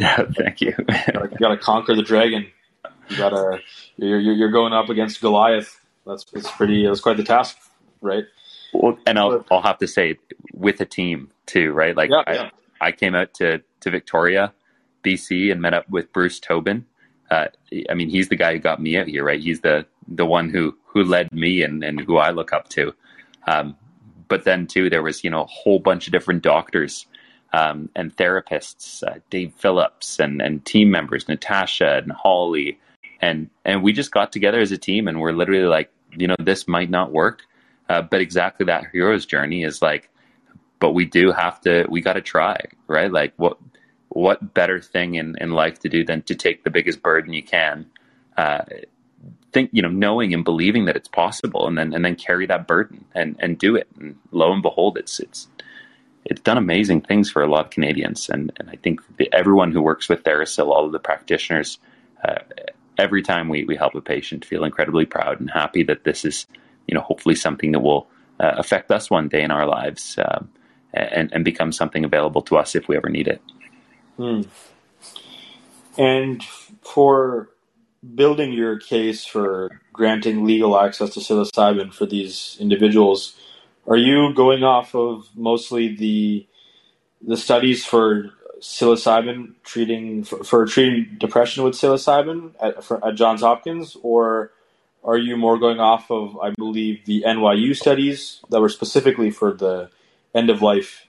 [0.00, 0.76] Yeah, thank you.
[0.78, 2.46] you got to conquer the dragon.
[3.08, 3.58] You got to
[3.96, 5.80] you're, you're going up against Goliath.
[6.06, 6.86] That's it's pretty.
[6.86, 7.58] That's quite the task,
[8.00, 8.22] right?
[8.72, 10.18] Well, and I'll I'll have to say
[10.52, 11.96] with a team too, right?
[11.96, 12.50] Like yeah, I, yeah.
[12.80, 14.52] I came out to to Victoria,
[15.02, 16.86] BC, and met up with Bruce Tobin.
[17.28, 17.46] Uh,
[17.90, 19.40] I mean, he's the guy who got me out here, right?
[19.40, 22.94] He's the the one who who led me and and who I look up to.
[23.46, 23.76] Um,
[24.28, 27.06] but then too there was you know a whole bunch of different doctors
[27.52, 32.78] um, and therapists, uh, Dave Phillips and and team members, Natasha and Holly,
[33.20, 36.36] and and we just got together as a team and we're literally like, you know,
[36.38, 37.42] this might not work,
[37.88, 40.10] uh, but exactly that hero's journey is like,
[40.78, 43.10] but we do have to, we got to try, right?
[43.10, 43.58] Like what
[44.10, 47.42] what better thing in in life to do than to take the biggest burden you
[47.42, 47.86] can.
[48.36, 48.62] Uh,
[49.52, 52.66] think you know knowing and believing that it's possible and then and then carry that
[52.66, 55.48] burden and and do it and lo and behold it's it's
[56.24, 59.72] it's done amazing things for a lot of Canadians and and I think the, everyone
[59.72, 61.78] who works with TheraPsil all of the practitioners
[62.26, 62.38] uh,
[62.98, 66.46] every time we we help a patient feel incredibly proud and happy that this is
[66.86, 68.06] you know hopefully something that will
[68.40, 70.50] uh, affect us one day in our lives um,
[70.92, 73.42] and and become something available to us if we ever need it.
[74.16, 74.42] Hmm.
[75.96, 76.44] And
[76.82, 77.50] for
[78.14, 83.36] building your case for granting legal access to psilocybin for these individuals,
[83.86, 86.46] are you going off of mostly the
[87.20, 88.30] the studies for
[88.60, 94.52] psilocybin treating for, for treating depression with psilocybin at, for, at Johns Hopkins, or
[95.04, 99.52] are you more going off of I believe the NYU studies that were specifically for
[99.52, 99.90] the
[100.34, 101.06] end of life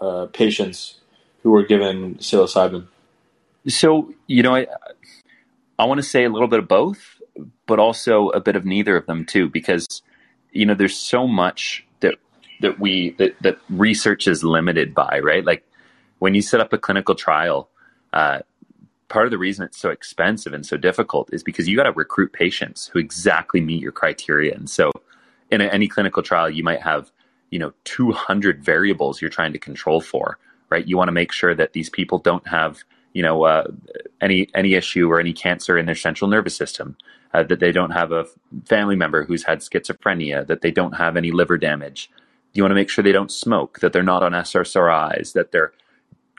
[0.00, 1.00] uh, patients
[1.42, 2.86] who were given psilocybin?
[3.68, 4.66] So you know, I
[5.82, 7.20] I want to say a little bit of both,
[7.66, 10.00] but also a bit of neither of them too, because
[10.52, 12.14] you know there's so much that
[12.60, 15.44] that we that that research is limited by, right?
[15.44, 15.66] Like
[16.20, 17.68] when you set up a clinical trial,
[18.12, 18.42] uh,
[19.08, 21.92] part of the reason it's so expensive and so difficult is because you got to
[21.92, 24.54] recruit patients who exactly meet your criteria.
[24.54, 24.92] And so,
[25.50, 27.10] in a, any clinical trial, you might have
[27.50, 30.38] you know 200 variables you're trying to control for,
[30.70, 30.86] right?
[30.86, 33.64] You want to make sure that these people don't have you know uh,
[34.20, 36.96] any any issue or any cancer in their central nervous system,
[37.34, 38.26] uh, that they don't have a
[38.66, 42.10] family member who's had schizophrenia, that they don't have any liver damage.
[42.52, 45.72] You want to make sure they don't smoke, that they're not on SSRIs, that they're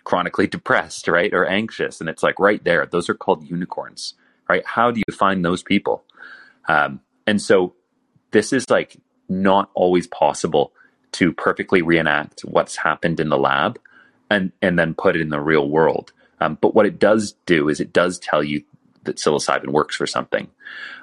[0.03, 2.85] chronically depressed, right, or anxious, and it's like right there.
[2.85, 4.13] Those are called unicorns,
[4.47, 4.65] right?
[4.65, 6.03] How do you find those people?
[6.67, 7.73] Um, and so
[8.31, 8.97] this is like
[9.29, 10.73] not always possible
[11.13, 13.79] to perfectly reenact what's happened in the lab
[14.29, 16.11] and and then put it in the real world.
[16.39, 18.63] Um, but what it does do is it does tell you
[19.03, 20.49] that psilocybin works for something.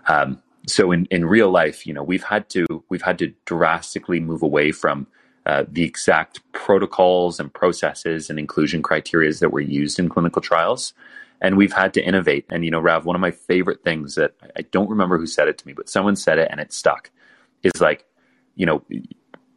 [0.07, 4.21] Um, so in, in real life, you know, we've had to we've had to drastically
[4.21, 5.07] move away from
[5.47, 10.93] uh, the exact protocols and processes and inclusion criteria that were used in clinical trials.
[11.41, 12.45] And we've had to innovate.
[12.51, 15.49] And, you know, Rav, one of my favorite things that I don't remember who said
[15.49, 17.11] it to me, but someone said it and it stuck
[17.63, 18.05] is like,
[18.57, 18.85] you know,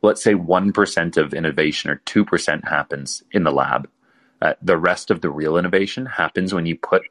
[0.01, 3.89] let's say 1% of innovation or 2% happens in the lab.
[4.43, 7.01] Uh, the rest of the real innovation happens when you put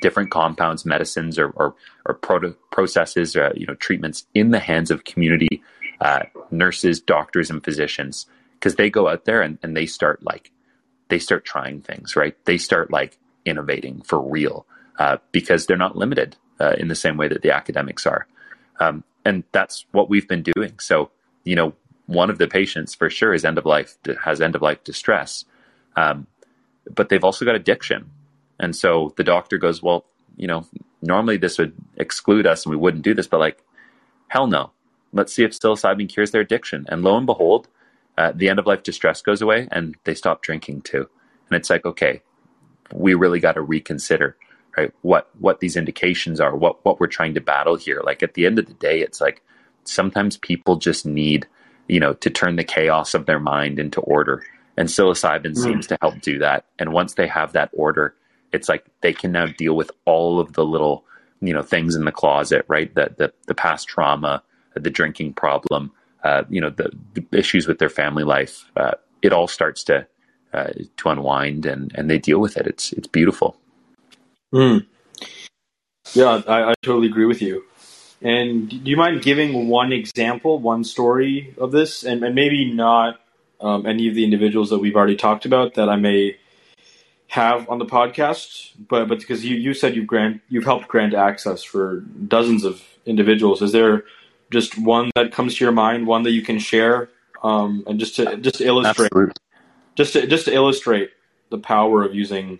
[0.00, 1.74] different compounds, medicines, or, or,
[2.06, 5.62] or proto- processes, uh, you know, treatments in the hands of community
[6.00, 6.20] uh,
[6.50, 10.50] nurses, doctors, and physicians because they go out there and, and they start like
[11.08, 12.42] they start trying things, right?
[12.46, 14.64] They start like innovating for real
[14.98, 18.26] uh, because they're not limited uh, in the same way that the academics are.
[18.80, 20.78] Um, and that's what we've been doing.
[20.78, 21.10] So,
[21.44, 21.74] you know,
[22.06, 25.44] one of the patients for sure is end of life has end of life distress,
[25.96, 26.26] um,
[26.94, 28.10] but they've also got addiction.
[28.58, 30.04] And so the doctor goes, well,
[30.36, 30.66] you know,
[31.00, 33.62] normally this would exclude us and we wouldn't do this, but like,
[34.28, 34.70] hell no
[35.12, 36.86] let's see if psilocybin cures their addiction.
[36.88, 37.68] And lo and behold,
[38.18, 41.08] uh, the end of life distress goes away and they stop drinking too.
[41.48, 42.22] And it's like, okay,
[42.92, 44.36] we really got to reconsider,
[44.76, 44.92] right?
[45.02, 48.02] What what these indications are, what what we're trying to battle here.
[48.04, 49.42] Like at the end of the day, it's like
[49.84, 51.46] sometimes people just need,
[51.88, 54.44] you know, to turn the chaos of their mind into order.
[54.76, 55.56] And psilocybin mm.
[55.56, 56.66] seems to help do that.
[56.78, 58.14] And once they have that order,
[58.52, 61.04] it's like they can now deal with all of the little,
[61.40, 62.94] you know, things in the closet, right?
[62.94, 64.42] The the, the past trauma,
[64.74, 65.92] the drinking problem,
[66.24, 68.64] uh, you know, the, the, issues with their family life.
[68.76, 68.92] Uh,
[69.22, 70.06] it all starts to
[70.52, 72.66] uh, to unwind, and and they deal with it.
[72.66, 73.56] It's it's beautiful.
[74.54, 74.86] Mm.
[76.14, 77.64] Yeah, I, I totally agree with you.
[78.20, 83.20] And do you mind giving one example, one story of this, and, and maybe not
[83.62, 86.36] um, any of the individuals that we've already talked about that I may
[87.28, 91.14] have on the podcast, but but because you, you said you've grant you've helped grant
[91.14, 94.04] access for dozens of individuals, is there
[94.50, 97.08] just one that comes to your mind, one that you can share,
[97.42, 99.34] um, and just to just to illustrate, Absolutely.
[99.96, 101.10] just to just to illustrate
[101.48, 102.58] the power of using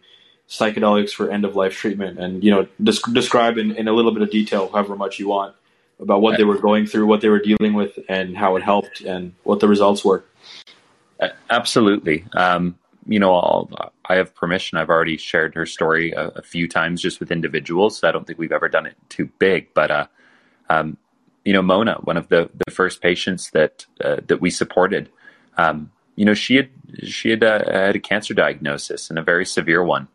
[0.49, 4.13] psychedelics for end of life treatment, and you know, des- describe in, in a little
[4.13, 5.55] bit of detail, however much you want,
[6.01, 9.01] about what they were going through, what they were dealing with, and how it helped,
[9.01, 10.25] and what the results were.
[11.51, 12.25] Absolutely.
[12.35, 14.79] Um, you know, I'll, i have permission.
[14.79, 18.05] I've already shared her story a, a, few times just with individuals.
[18.05, 20.07] I don't think we've ever done it too big, but uh,
[20.71, 20.97] um,
[21.45, 25.11] you know, Mona, one of the, the first patients that uh, that we supported,
[25.57, 26.69] um, you know, she had
[27.03, 30.09] she had, uh, had a cancer diagnosis and a very severe one,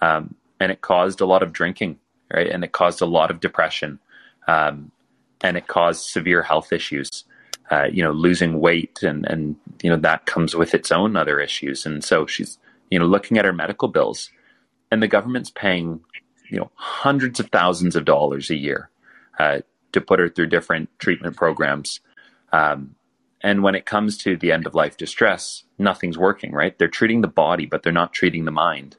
[0.00, 1.98] um, and it caused a lot of drinking,
[2.32, 4.00] right, and it caused a lot of depression,
[4.48, 4.90] um,
[5.42, 7.24] and it caused severe health issues.
[7.70, 11.40] Uh, you know, losing weight, and and you know that comes with its own other
[11.40, 12.58] issues, and so she's
[12.90, 14.30] you know looking at her medical bills,
[14.90, 16.00] and the government's paying
[16.48, 18.90] you know hundreds of thousands of dollars a year
[19.38, 19.60] uh,
[19.92, 22.00] to put her through different treatment programs.
[22.52, 22.94] Um,
[23.42, 26.78] and when it comes to the end of life distress, nothing's working, right?
[26.78, 28.96] They're treating the body, but they're not treating the mind.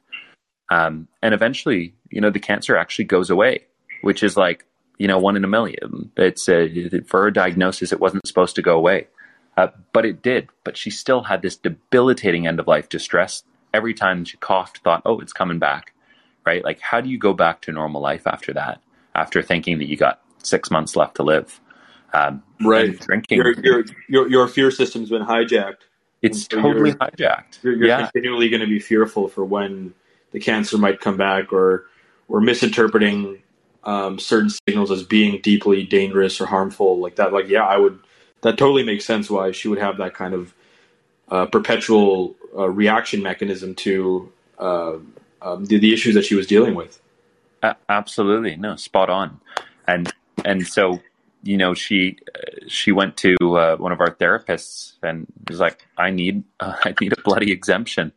[0.70, 3.64] Um, and eventually, you know, the cancer actually goes away,
[4.02, 4.64] which is like,
[4.98, 6.10] you know, one in a million.
[6.16, 9.08] It's a, for her diagnosis, it wasn't supposed to go away,
[9.56, 10.48] uh, but it did.
[10.64, 13.42] But she still had this debilitating end of life distress.
[13.72, 15.92] Every time she coughed, thought, oh, it's coming back,
[16.46, 16.62] right?
[16.62, 18.80] Like, how do you go back to normal life after that?
[19.14, 21.60] After thinking that you got six months left to live.
[22.12, 22.98] Um, Right.
[22.98, 23.38] drinking.
[23.38, 25.82] Your your your, your fear system's been hijacked.
[26.22, 27.62] it's so totally you're- hijacked.
[27.62, 28.08] You're, you're yeah.
[28.08, 29.92] continually going to be fearful for when
[30.32, 31.86] the cancer might come back, or
[32.28, 33.42] or misinterpreting
[33.84, 37.32] um, certain signals as being deeply dangerous or harmful, like that.
[37.32, 37.98] Like, yeah, I would.
[38.44, 40.54] That totally makes sense why she would have that kind of
[41.30, 44.98] uh, perpetual uh, reaction mechanism to uh,
[45.40, 47.00] um, the, the issues that she was dealing with.
[47.88, 48.56] Absolutely.
[48.56, 49.40] No spot on.
[49.88, 50.12] And
[50.44, 51.00] and so
[51.42, 52.18] you know she
[52.68, 57.14] she went to uh, one of our therapists and was like i need i need
[57.14, 58.12] a bloody exemption.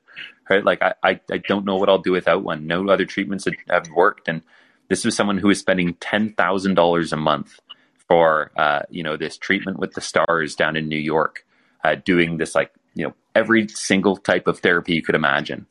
[0.50, 0.64] Right?
[0.64, 2.68] Like I, I i don't know what i'll do without one.
[2.68, 4.28] No other treatments have- worked.
[4.28, 4.42] And
[4.90, 7.60] this was someone who was spending $10000 a month
[8.08, 11.46] for uh, you know this treatment with the stars down in new york
[11.84, 15.66] uh, doing this like you know every single type of therapy you could imagine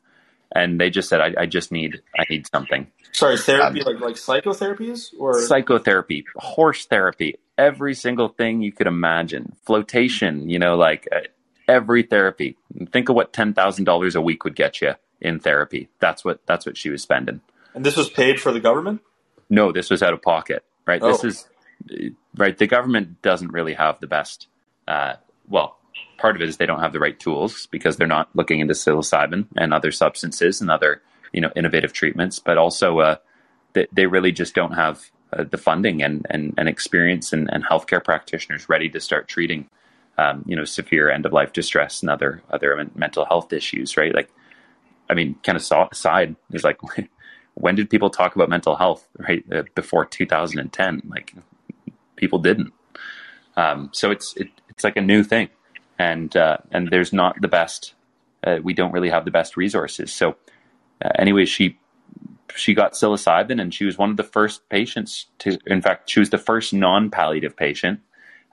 [0.54, 4.16] and they just said i, I just need i need something Sorry, therapy like like
[4.16, 11.08] psychotherapies or psychotherapy, horse therapy, every single thing you could imagine, flotation, you know, like
[11.10, 11.20] uh,
[11.66, 12.58] every therapy.
[12.92, 15.88] Think of what ten thousand dollars a week would get you in therapy.
[15.98, 17.40] That's what that's what she was spending.
[17.74, 19.00] and this was paid for the government.
[19.48, 21.00] No, this was out of pocket, right?
[21.00, 21.28] This Oh.
[21.28, 21.48] is
[22.36, 22.56] right.
[22.56, 24.48] The government doesn't really have the best.
[24.86, 25.14] Uh,
[25.48, 25.78] well,
[26.18, 28.74] part of it is they don't have the right tools because they're not looking into
[28.74, 33.16] psilocybin and other substances and other you know innovative treatments, but also uh,
[33.72, 37.64] they, they really just don't have uh, the funding and, and, and experience and, and
[37.64, 39.68] healthcare practitioners ready to start treating
[40.18, 44.14] um, you know severe end of life distress and other other mental health issues, right?
[44.14, 44.30] Like,
[45.10, 46.78] I mean, kind of aside is like.
[47.58, 49.08] When did people talk about mental health?
[49.16, 51.32] Right uh, before 2010, like
[52.16, 52.72] people didn't.
[53.56, 55.48] Um, so it's it, it's like a new thing,
[55.98, 57.94] and uh, and there's not the best.
[58.44, 60.12] Uh, we don't really have the best resources.
[60.12, 60.36] So,
[61.04, 61.78] uh, anyway, she
[62.54, 65.58] she got psilocybin, and she was one of the first patients to.
[65.66, 68.00] In fact, she was the first non-palliative patient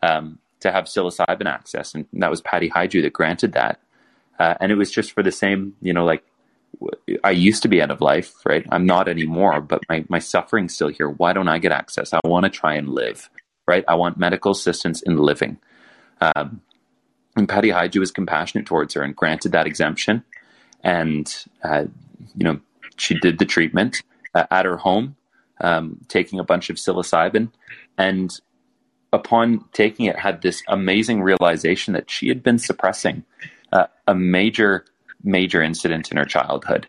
[0.02, 3.80] um, to have psilocybin access, and that was Patty Hajdu that granted that.
[4.40, 6.24] Uh, and it was just for the same, you know, like
[7.24, 8.66] I used to be out of life, right?
[8.72, 11.10] I'm not anymore, but my my suffering's still here.
[11.10, 12.14] Why don't I get access?
[12.14, 13.30] I want to try and live,
[13.68, 13.84] right?
[13.88, 15.58] I want medical assistance in living.
[16.22, 16.62] Um,
[17.36, 20.24] and Patty Hajdu was compassionate towards her and granted that exemption.
[20.84, 21.34] And,
[21.64, 21.86] uh,
[22.36, 22.60] you know,
[22.98, 24.04] she did the treatment
[24.36, 25.16] uh, at her home,
[25.62, 27.52] um, taking a bunch of psilocybin.
[27.98, 28.40] And
[29.12, 33.24] upon taking it, had this amazing realization that she had been suppressing
[33.72, 34.86] uh, a major,
[35.24, 36.88] major incident in her childhood.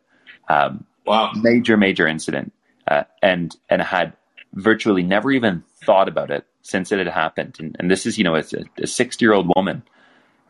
[0.48, 1.32] Um, Wow.
[1.36, 2.52] major major incident
[2.88, 4.14] uh, and and had
[4.54, 7.56] virtually never even thought about it since it had happened.
[7.58, 9.82] And, and this is you know as a 60 year old woman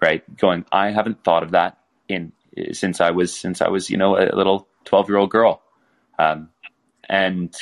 [0.02, 1.78] right going i haven't thought of that
[2.08, 2.32] in
[2.72, 5.62] since i was since i was you know a little 12 year old girl.
[6.18, 6.48] Um,
[7.08, 7.54] and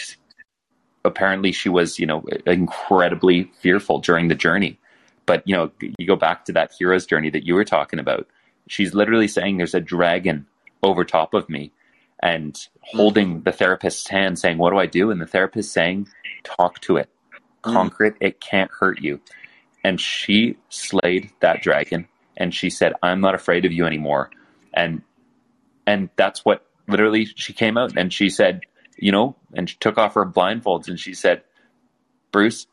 [1.05, 4.79] apparently she was you know incredibly fearful during the journey.
[5.27, 8.27] But you know you go back to that hero's journey that you were talking about.
[8.68, 10.47] She's literally saying there's a dragon
[10.83, 11.73] over top of me
[12.20, 15.11] and holding the therapist's hand saying what do i do?
[15.11, 16.09] And the therapist saying
[16.45, 17.09] talk to it
[17.63, 19.21] conquer it it can't hurt you.
[19.85, 24.31] And she slayed that dragon and she said i'm not afraid of you anymore.
[24.75, 25.03] And
[25.87, 28.61] and that's what literally she came out and she said
[28.97, 31.43] you know and she took off her blindfolds and she said
[32.31, 32.67] bruce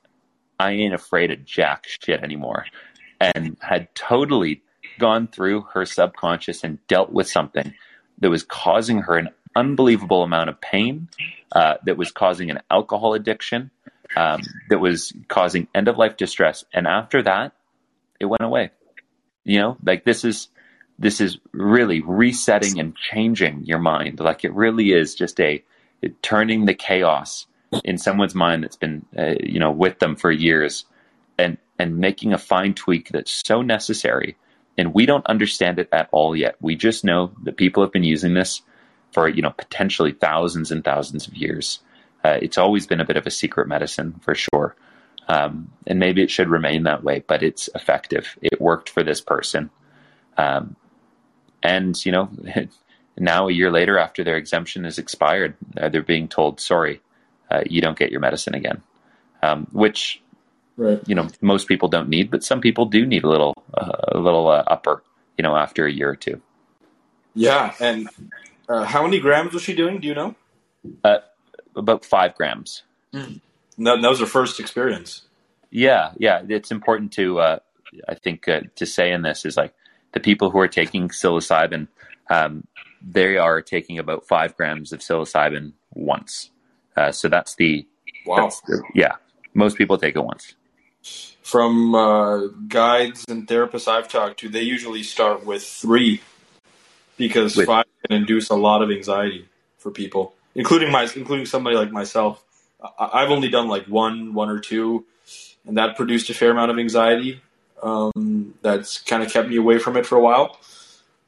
[0.59, 2.65] i ain't afraid of jack shit anymore.
[3.21, 4.61] And had totally
[4.99, 7.73] gone through her subconscious and dealt with something
[8.19, 11.09] that was causing her an unbelievable amount of pain,
[11.53, 13.71] uh, that was causing an alcohol addiction,
[14.15, 16.65] um, that was causing end of life distress.
[16.73, 17.53] And after that,
[18.19, 18.71] it went away.
[19.43, 20.49] You know, like this is
[20.97, 24.19] this is really resetting and changing your mind.
[24.19, 25.63] Like it really is just a
[26.01, 27.45] it, turning the chaos
[27.83, 30.85] in someone's mind that's been uh, you know with them for years,
[31.37, 34.35] and and making a fine tweak that's so necessary
[34.79, 36.55] and we don't understand it at all yet.
[36.61, 38.61] We just know that people have been using this
[39.11, 41.79] for you know potentially thousands and thousands of years.
[42.23, 44.75] Uh, it's always been a bit of a secret medicine for sure,
[45.27, 47.23] um, and maybe it should remain that way.
[47.25, 48.37] But it's effective.
[48.41, 49.69] It worked for this person,
[50.37, 50.75] um,
[51.63, 52.29] and you know
[53.17, 57.01] now a year later, after their exemption is expired, uh, they're being told, "Sorry,
[57.49, 58.81] uh, you don't get your medicine again,"
[59.41, 60.21] um, which
[60.79, 61.01] Right.
[61.05, 64.17] you know most people don't need, but some people do need a little uh, a
[64.17, 65.03] little uh, upper,
[65.37, 66.41] you know, after a year or two.
[67.35, 67.73] Yeah.
[67.81, 68.09] And
[68.69, 69.99] uh, how many grams was she doing?
[69.99, 70.35] Do you know?
[71.75, 72.83] About five grams.
[73.13, 75.23] No, that was her first experience.
[75.71, 76.41] Yeah, yeah.
[76.47, 77.59] It's important to uh,
[78.07, 79.73] I think uh, to say in this is like
[80.13, 81.87] the people who are taking psilocybin,
[82.29, 82.65] um,
[83.01, 86.49] they are taking about five grams of psilocybin once.
[86.97, 87.87] Uh, so that's the
[88.25, 88.37] Wow.
[88.43, 89.15] that's the- yeah.
[89.53, 90.55] Most people take it once.
[91.41, 96.21] from uh, guides and therapists I've talked to, they usually start with three
[97.17, 99.47] because with, five can induce a lot of anxiety
[99.77, 102.43] for people, including my, including somebody like myself.
[102.97, 105.05] I've only done like one, one or two,
[105.65, 107.41] and that produced a fair amount of anxiety.
[107.81, 110.59] Um, that's kind of kept me away from it for a while.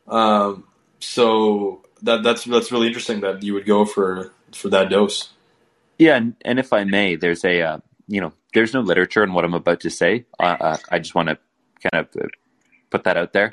[0.07, 0.65] Um,
[0.99, 5.29] so that that's that's really interesting that you would go for for that dose.
[5.97, 9.33] Yeah, and, and if I may, there's a uh, you know there's no literature on
[9.33, 10.25] what I'm about to say.
[10.39, 11.37] Uh, I just want to
[11.91, 12.29] kind of
[12.89, 13.51] put that out there.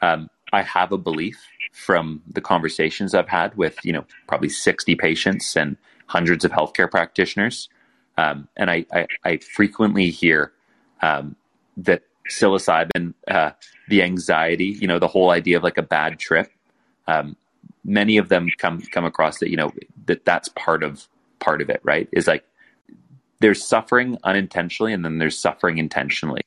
[0.00, 1.40] Um, I have a belief
[1.72, 5.76] from the conversations I've had with you know probably 60 patients and
[6.06, 7.68] hundreds of healthcare practitioners,
[8.16, 10.52] um, and I, I, I, frequently hear
[11.02, 11.36] um,
[11.76, 13.50] that psilocybin, uh,
[13.88, 16.50] the anxiety, you know, the whole idea of like a bad trip.
[17.06, 17.36] Um,
[17.84, 19.72] many of them come come across that you know
[20.06, 22.08] that that's part of part of it, right?
[22.12, 22.44] Is like
[23.40, 26.42] there's suffering unintentionally and then there's suffering intentionally.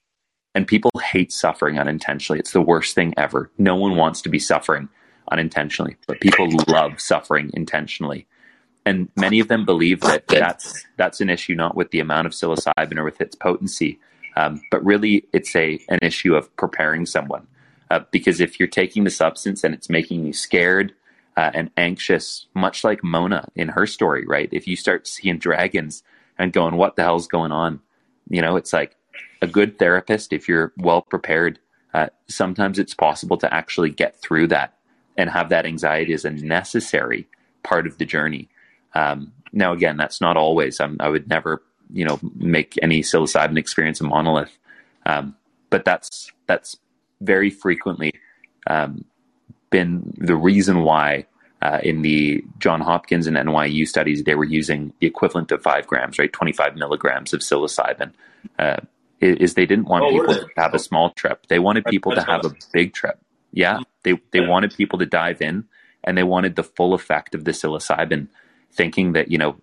[0.53, 2.39] And people hate suffering unintentionally.
[2.39, 3.49] It's the worst thing ever.
[3.57, 4.89] No one wants to be suffering
[5.31, 8.27] unintentionally, but people love suffering intentionally.
[8.85, 12.33] And many of them believe that that's that's an issue not with the amount of
[12.33, 13.99] psilocybin or with its potency,
[14.35, 17.47] um, but really it's a an issue of preparing someone.
[17.89, 20.93] Uh, because if you're taking the substance and it's making you scared
[21.37, 24.49] uh, and anxious, much like Mona in her story, right?
[24.51, 26.01] If you start seeing dragons
[26.37, 27.81] and going, what the hell's going on?
[28.29, 28.95] You know, it's like
[29.41, 31.59] a good therapist, if you're well prepared,
[31.93, 34.77] uh, sometimes it's possible to actually get through that
[35.17, 37.27] and have that anxiety as a necessary
[37.63, 38.49] part of the journey.
[38.93, 40.79] Um, now, again, that's not always.
[40.79, 41.61] I'm, i would never,
[41.91, 44.57] you know, make any psilocybin experience a monolith,
[45.05, 45.35] um,
[45.69, 46.77] but that's that's
[47.19, 48.13] very frequently
[48.67, 49.05] um,
[49.69, 51.25] been the reason why
[51.61, 55.87] uh, in the John Hopkins and NYU studies, they were using the equivalent of five
[55.87, 58.11] grams, right, 25 milligrams of psilocybin.
[58.57, 58.77] Uh,
[59.21, 60.11] is they didn't want oh, oh.
[60.11, 63.19] people to have a small trip; they wanted people to have a big trip.
[63.51, 65.65] Yeah, they they wanted people to dive in,
[66.03, 68.27] and they wanted the full effect of the psilocybin,
[68.71, 69.57] thinking that you know,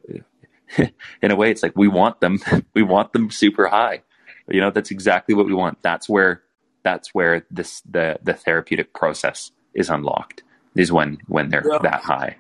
[1.22, 2.38] in a way, it's like we want them,
[2.74, 4.02] we want them super high.
[4.48, 5.82] You know, that's exactly what we want.
[5.82, 6.42] That's where
[6.82, 10.42] that's where this the the therapeutic process is unlocked
[10.74, 11.78] is when when they're yeah.
[11.82, 12.36] that high.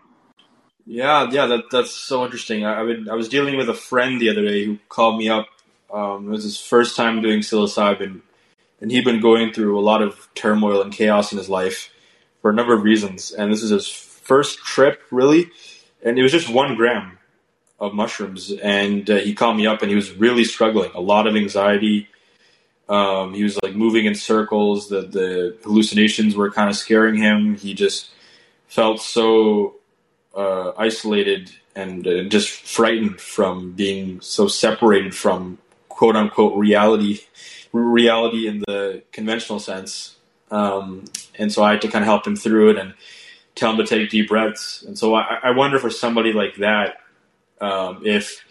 [0.86, 2.64] Yeah, yeah, that that's so interesting.
[2.64, 5.28] I, I, been, I was dealing with a friend the other day who called me
[5.28, 5.46] up.
[5.92, 8.20] Um, it was his first time doing psilocybin,
[8.80, 11.90] and he'd been going through a lot of turmoil and chaos in his life
[12.42, 13.30] for a number of reasons.
[13.30, 15.50] And this is his first trip, really,
[16.02, 17.18] and it was just one gram
[17.80, 18.52] of mushrooms.
[18.52, 20.90] And uh, he called me up, and he was really struggling.
[20.94, 22.08] A lot of anxiety,
[22.88, 24.88] um, he was like moving in circles.
[24.88, 27.56] The the hallucinations were kind of scaring him.
[27.56, 28.10] He just
[28.66, 29.76] felt so
[30.34, 35.58] uh, isolated and uh, just frightened from being so separated from
[35.98, 37.18] quote unquote reality,
[37.72, 40.14] reality in the conventional sense.
[40.48, 42.94] Um, and so I had to kind of help him through it and
[43.56, 44.84] tell him to take deep breaths.
[44.84, 46.98] And so I, I wonder for somebody like that,
[47.60, 48.44] um, if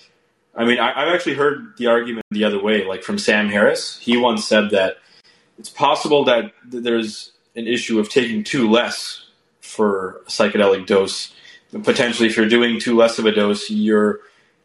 [0.54, 3.98] I mean, I, have actually heard the argument the other way, like from Sam Harris.
[3.98, 4.98] He once said that
[5.58, 9.26] it's possible that there's an issue of taking too less
[9.62, 11.34] for a psychedelic dose.
[11.72, 14.20] Potentially, if you're doing too less of a dose, your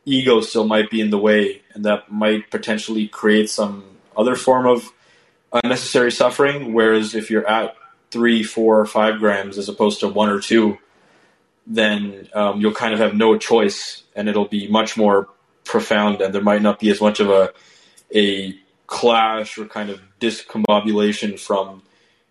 [0.04, 3.84] ego still might be in the way, and that might potentially create some
[4.16, 4.92] other form of
[5.52, 6.72] unnecessary suffering.
[6.72, 7.76] Whereas if you're at
[8.10, 10.78] three, four, or five grams as opposed to one or two,
[11.66, 15.28] then um, you'll kind of have no choice, and it'll be much more
[15.64, 17.52] profound and there might not be as much of a
[18.14, 18.54] a
[18.86, 21.82] clash or kind of discombobulation from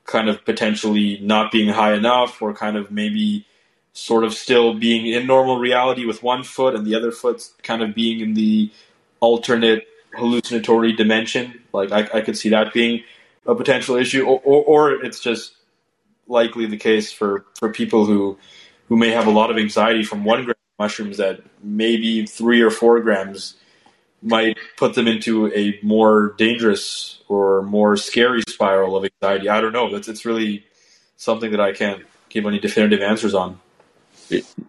[0.06, 3.46] kind of potentially not being high enough or kind of maybe
[3.94, 7.82] sort of still being in normal reality with one foot and the other foot kind
[7.82, 8.72] of being in the
[9.20, 11.62] alternate hallucinatory dimension.
[11.74, 13.04] Like I, I could see that being
[13.46, 15.54] a potential issue, or, or, or, it's just
[16.28, 18.38] likely the case for, for people who
[18.88, 22.70] who may have a lot of anxiety from one gram mushrooms that maybe three or
[22.70, 23.56] four grams
[24.22, 29.48] might put them into a more dangerous or more scary spiral of anxiety.
[29.48, 29.92] I don't know.
[29.92, 30.66] That's it's really
[31.16, 33.60] something that I can't give any definitive answers on.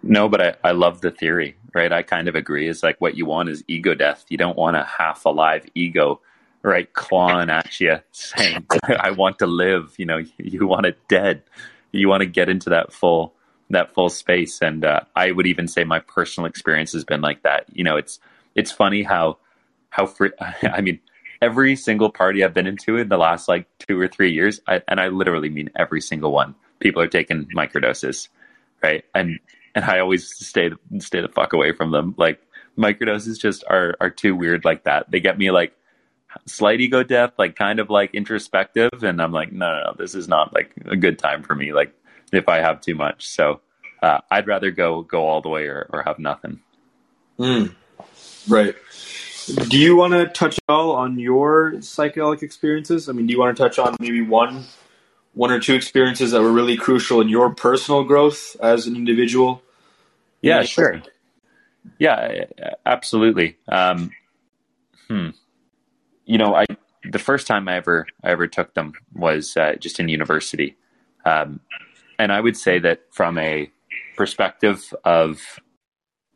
[0.03, 1.93] No, but I, I love the theory, right?
[1.93, 2.69] I kind of agree.
[2.69, 4.25] It's like what you want is ego death.
[4.29, 6.21] You don't want a half alive ego,
[6.63, 8.67] right, clawing at you saying,
[8.99, 9.95] I want to live.
[9.99, 11.43] You know, you want it dead.
[11.93, 13.35] You want to get into that full
[13.71, 14.61] that full space.
[14.61, 17.67] And uh, I would even say my personal experience has been like that.
[17.73, 18.21] You know, it's
[18.55, 19.39] it's funny how
[19.91, 20.31] how free.
[20.63, 21.01] I mean,
[21.41, 24.83] every single party I've been into in the last like two or three years, I,
[24.89, 26.55] and I literally mean every single one.
[26.81, 28.29] People are taking microdoses,
[28.83, 29.05] right?
[29.15, 29.39] And
[29.75, 32.15] and I always stay stay the fuck away from them.
[32.17, 32.41] Like
[32.79, 35.11] microdoses just are are too weird like that.
[35.11, 35.75] They get me like
[36.47, 39.03] slight ego death, like kind of like introspective.
[39.03, 41.73] And I'm like, no, no, no, this is not like a good time for me.
[41.73, 41.95] Like
[42.33, 43.27] if I have too much.
[43.27, 43.61] So
[44.03, 46.61] uh, I'd rather go go all the way or, or have nothing.
[47.39, 47.75] Mm.
[48.49, 48.75] Right.
[49.69, 53.09] Do you want to touch at all on your psychedelic experiences?
[53.09, 54.65] I mean, do you want to touch on maybe one,
[55.35, 59.63] one or two experiences that were really crucial in your personal growth as an individual?
[60.41, 61.03] Yeah, sure.
[61.99, 62.45] Yeah,
[62.85, 63.57] absolutely.
[63.69, 64.11] Um,
[65.09, 65.31] hmm.
[66.25, 66.67] You know, I
[67.11, 70.77] the first time I ever I ever took them was uh, just in university,
[71.25, 71.61] um,
[72.19, 73.71] and I would say that from a
[74.17, 75.61] perspective of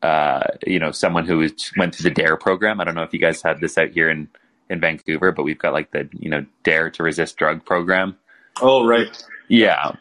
[0.01, 2.79] uh, you know someone who went through the Dare program.
[2.79, 4.27] I don't know if you guys had this out here in
[4.69, 8.17] in Vancouver, but we've got like the you know Dare to Resist Drug program.
[8.61, 9.91] Oh right, yeah.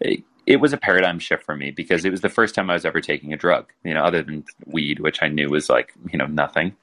[0.00, 2.74] It, it was a paradigm shift for me because it was the first time I
[2.74, 5.92] was ever taking a drug, you know, other than weed, which I knew was like,
[6.10, 6.74] you know, nothing.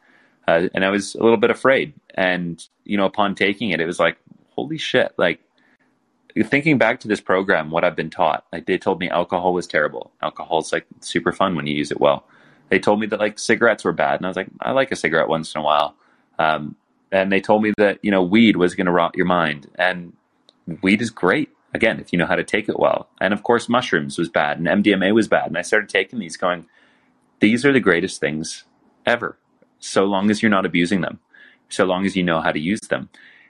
[0.47, 1.93] Uh, and I was a little bit afraid.
[2.15, 4.17] And, you know, upon taking it, it was like,
[4.51, 5.41] holy shit, like
[6.43, 9.67] thinking back to this program, what I've been taught, like they told me alcohol was
[9.67, 10.11] terrible.
[10.21, 12.25] Alcohol is like super fun when you use it well.
[12.69, 14.95] They told me that like cigarettes were bad, and I was like, I like a
[14.95, 15.95] cigarette once in a while.
[16.37, 16.75] Um,
[17.11, 20.13] and they told me that you know weed was going to rot your mind, and
[20.81, 23.09] weed is great again if you know how to take it well.
[23.19, 25.47] And of course, mushrooms was bad, and MDMA was bad.
[25.47, 26.65] And I started taking these, going,
[27.39, 28.63] these are the greatest things
[29.05, 29.37] ever,
[29.79, 31.19] so long as you're not abusing them,
[31.69, 33.09] so long as you know how to use them.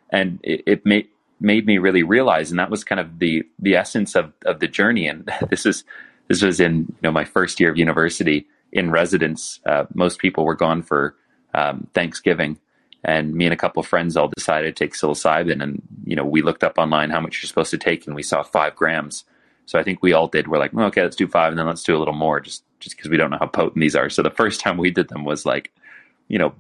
[0.09, 1.07] And it, it made
[1.39, 4.67] made me really realize, and that was kind of the the essence of of the
[4.67, 5.07] journey.
[5.07, 5.83] And this is
[6.27, 9.59] this was in you know my first year of university in residence.
[9.65, 11.15] Uh, most people were gone for
[11.53, 12.59] um, Thanksgiving,
[13.03, 15.61] and me and a couple of friends all decided to take psilocybin.
[15.61, 18.23] And you know we looked up online how much you're supposed to take, and we
[18.23, 19.23] saw five grams.
[19.65, 20.47] So I think we all did.
[20.47, 22.63] We're like, well, okay, let's do five, and then let's do a little more, just
[22.79, 24.09] just because we don't know how potent these are.
[24.09, 25.71] So the first time we did them was like,
[26.27, 26.53] you know,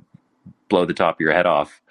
[0.69, 1.81] blow the top of your head off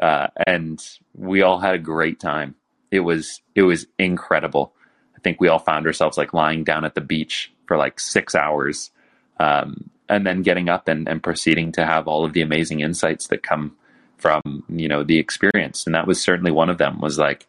[0.00, 0.84] uh, and
[1.14, 2.54] we all had a great time.
[2.90, 4.74] It was it was incredible.
[5.16, 8.34] I think we all found ourselves like lying down at the beach for like six
[8.34, 8.90] hours,
[9.38, 13.28] um, and then getting up and, and proceeding to have all of the amazing insights
[13.28, 13.76] that come
[14.22, 15.84] from you know the experience.
[15.84, 17.00] And that was certainly one of them.
[17.00, 17.46] Was like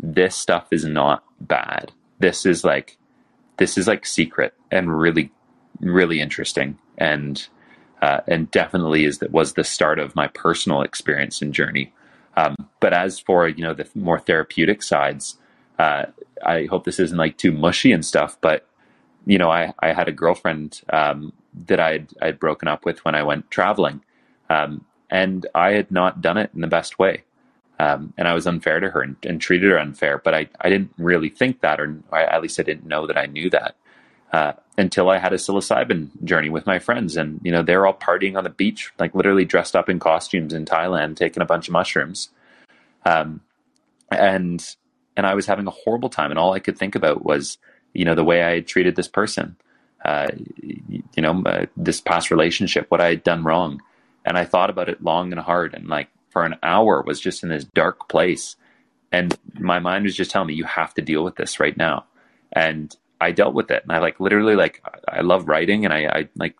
[0.00, 1.92] this stuff is not bad.
[2.20, 2.96] This is like
[3.58, 5.30] this is like secret and really
[5.80, 7.48] really interesting and
[8.00, 11.92] uh, and definitely is that was the start of my personal experience and journey.
[12.36, 15.38] Um, but as for you know the more therapeutic sides,
[15.78, 16.06] uh,
[16.44, 18.36] I hope this isn't like too mushy and stuff.
[18.40, 18.66] But
[19.26, 21.32] you know, I I had a girlfriend um,
[21.66, 24.02] that I'd I'd broken up with when I went traveling,
[24.50, 27.22] um, and I had not done it in the best way.
[27.78, 30.70] Um, and I was unfair to her and, and, treated her unfair, but I, I
[30.70, 33.76] didn't really think that, or I, at least I didn't know that I knew that.
[34.32, 37.18] Uh, until I had a psilocybin journey with my friends.
[37.18, 40.54] And, you know, they're all partying on the beach, like literally dressed up in costumes
[40.54, 42.30] in Thailand, taking a bunch of mushrooms.
[43.04, 43.42] Um,
[44.10, 44.64] and,
[45.14, 46.30] and I was having a horrible time.
[46.30, 47.58] And all I could think about was,
[47.92, 49.56] you know, the way I had treated this person,
[50.02, 50.30] uh,
[50.62, 53.82] you know, uh, this past relationship, what I had done wrong.
[54.24, 55.74] And I thought about it long and hard.
[55.74, 58.56] And like for an hour was just in this dark place.
[59.10, 62.06] And my mind was just telling me, you have to deal with this right now.
[62.52, 66.06] And I dealt with it, and I like literally like I love writing, and I,
[66.06, 66.56] I like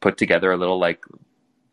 [0.00, 1.04] put together a little like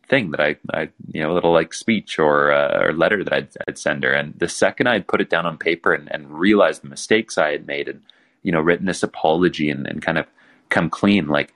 [0.09, 3.33] thing that I, I you know, a little like speech or uh, or letter that
[3.33, 4.11] I'd, I'd send her.
[4.11, 7.51] And the second I'd put it down on paper and, and realized the mistakes I
[7.53, 8.01] had made, and
[8.43, 10.25] you know, written this apology and, and kind of
[10.69, 11.53] come clean, like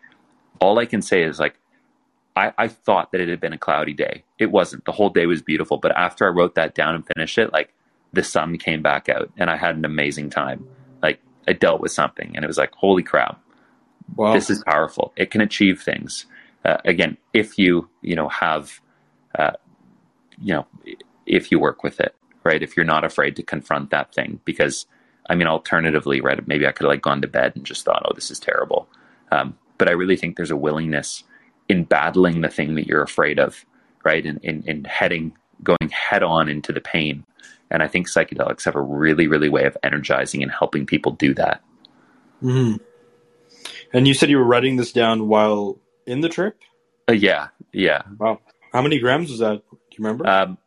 [0.61, 1.59] all I can say is like
[2.35, 4.23] I, I thought that it had been a cloudy day.
[4.37, 4.85] It wasn't.
[4.85, 5.77] The whole day was beautiful.
[5.77, 7.73] But after I wrote that down and finished it, like
[8.13, 10.67] the sun came back out, and I had an amazing time.
[11.01, 13.41] Like I dealt with something, and it was like, holy crap,
[14.15, 14.33] wow.
[14.33, 15.13] this is powerful.
[15.15, 16.25] It can achieve things.
[16.63, 18.81] Uh, again, if you you know have,
[19.37, 19.51] uh,
[20.41, 20.67] you know,
[21.25, 22.61] if you work with it, right?
[22.61, 24.87] If you're not afraid to confront that thing, because
[25.29, 26.45] I mean, alternatively, right?
[26.47, 28.89] Maybe I could have like gone to bed and just thought, oh, this is terrible.
[29.31, 31.23] Um, but I really think there's a willingness
[31.67, 33.65] in battling the thing that you're afraid of,
[34.03, 34.25] right?
[34.25, 37.25] In, in, in heading, going head on into the pain
[37.71, 41.33] and I think psychedelics have a really, really way of energizing and helping people do
[41.35, 41.61] that.
[42.43, 42.77] Mm-hmm.
[43.93, 46.59] And you said you were writing this down while in the trip?
[47.09, 48.03] Uh, yeah, yeah.
[48.19, 48.39] Wow.
[48.71, 49.63] How many grams was that?
[49.69, 50.27] Do you remember?
[50.27, 50.57] Um,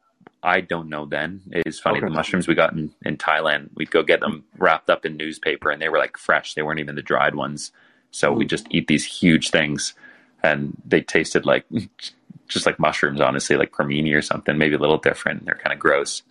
[0.42, 1.42] I don't know then.
[1.50, 1.98] It's funny.
[1.98, 2.06] Okay.
[2.06, 5.70] The mushrooms we got in, in Thailand, we'd go get them wrapped up in newspaper
[5.70, 6.54] and they were like fresh.
[6.54, 7.72] They weren't even the dried ones.
[8.10, 8.38] So mm.
[8.38, 9.94] we just eat these huge things
[10.42, 11.64] and they tasted like
[12.48, 15.44] just like mushrooms, honestly, like cremini or something, maybe a little different.
[15.44, 16.22] They're kind of gross.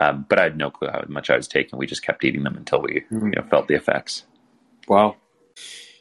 [0.00, 1.78] Um, but I had no clue how much I was taking.
[1.78, 3.26] We just kept eating them until we mm-hmm.
[3.26, 4.24] you know, felt the effects.
[4.86, 5.16] Wow.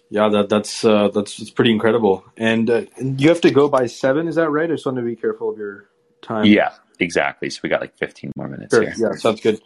[0.09, 2.23] Yeah, that, that's uh, that's that's pretty incredible.
[2.37, 4.69] And, uh, and you have to go by seven, is that right?
[4.69, 5.89] I just want to be careful of your
[6.21, 6.45] time.
[6.45, 7.49] Yeah, Exactly.
[7.49, 8.83] So we got like 15 more minutes Sure.
[8.83, 8.93] here.
[8.97, 9.61] Yeah, sounds good.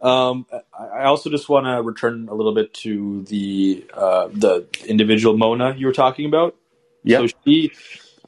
[0.00, 0.46] Um,
[0.76, 5.36] I I also just want to return a little bit to the uh, the individual
[5.36, 6.56] Mona you were talking about.
[7.04, 7.18] Yeah.
[7.18, 7.72] So she,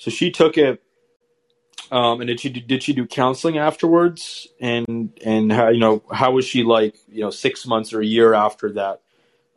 [0.01, 0.83] so she took it,
[1.91, 4.49] um, and did she did she do counseling afterwards?
[4.61, 8.07] And and how you know how was she like you know six months or a
[8.07, 9.03] year after that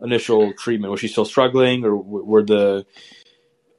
[0.01, 0.91] initial treatment?
[0.91, 2.85] Was she still struggling, or were the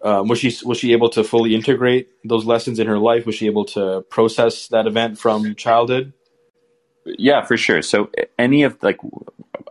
[0.02, 3.26] um, was she was she able to fully integrate those lessons in her life?
[3.26, 6.12] Was she able to process that event from childhood?
[7.04, 7.82] Yeah, for sure.
[7.82, 8.98] So any of like,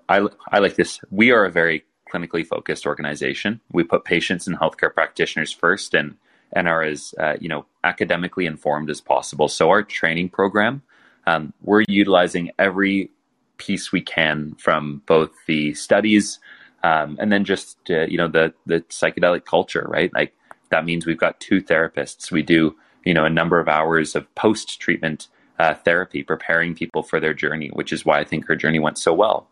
[0.10, 1.00] I, I like this.
[1.12, 3.60] We are a very clinically focused organization.
[3.72, 6.16] We put patients and healthcare practitioners first and,
[6.54, 9.48] and are as, uh, you know, academically informed as possible.
[9.48, 10.82] So our training program,
[11.26, 13.12] um, we're utilizing every
[13.58, 16.40] piece we can from both the studies
[16.84, 20.14] um, and then just, uh, you know, the, the psychedelic culture, right?
[20.14, 20.34] Like
[20.70, 22.32] that means we've got two therapists.
[22.32, 25.28] We do, you know, a number of hours of post treatment
[25.60, 28.98] uh, therapy, preparing people for their journey, which is why I think her journey went
[28.98, 29.48] so well.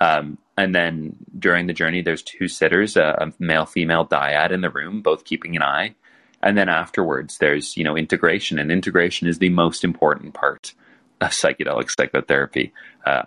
[0.00, 4.60] Um, and then during the journey, there's two sitters, a, a male female dyad in
[4.60, 5.94] the room, both keeping an eye.
[6.42, 10.74] And then afterwards, there's you know integration, and integration is the most important part
[11.20, 12.72] of psychedelic psychotherapy.
[13.06, 13.22] Uh,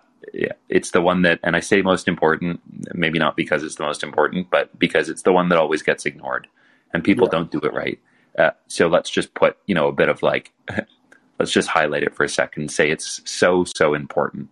[0.70, 2.60] it's the one that, and I say most important,
[2.94, 6.06] maybe not because it's the most important, but because it's the one that always gets
[6.06, 6.48] ignored,
[6.94, 7.32] and people Yeah.
[7.32, 8.00] don't do it right.
[8.38, 10.54] Uh, so let's just put you know a bit of like
[11.40, 14.50] let's just highlight it for a second say it's so so important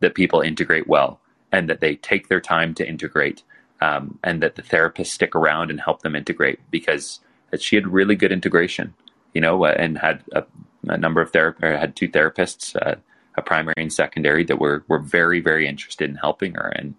[0.00, 1.20] that people integrate well
[1.54, 3.42] and that they take their time to integrate
[3.80, 7.20] um, and that the therapists stick around and help them integrate because
[7.58, 8.92] she had really good integration
[9.34, 10.44] you know uh, and had a,
[10.88, 12.96] a number of therapists had two therapists uh,
[13.36, 16.94] a primary and secondary that were were very very interested in helping her and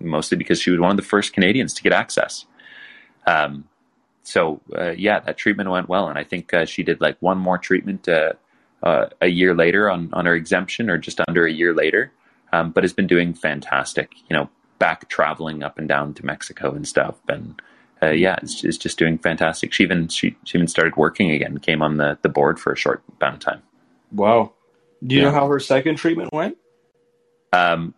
[0.00, 2.46] mostly because she was one of the first canadians to get access.
[3.26, 3.68] Um,
[4.22, 7.38] so uh, yeah that treatment went well and i think uh, she did like one
[7.38, 8.32] more treatment uh,
[8.82, 12.12] uh, a year later on, on her exemption or just under a year later,
[12.52, 14.48] um, but has been doing fantastic, you know,
[14.78, 17.16] back traveling up and down to Mexico and stuff.
[17.28, 17.60] And
[18.02, 19.72] uh, yeah, it's, it's just doing fantastic.
[19.72, 22.76] She even, she, she even started working again, came on the, the board for a
[22.76, 23.62] short amount of time.
[24.10, 24.52] Wow.
[25.06, 25.28] Do you Yeah.
[25.28, 26.56] know how her second treatment went?
[27.52, 27.94] Um,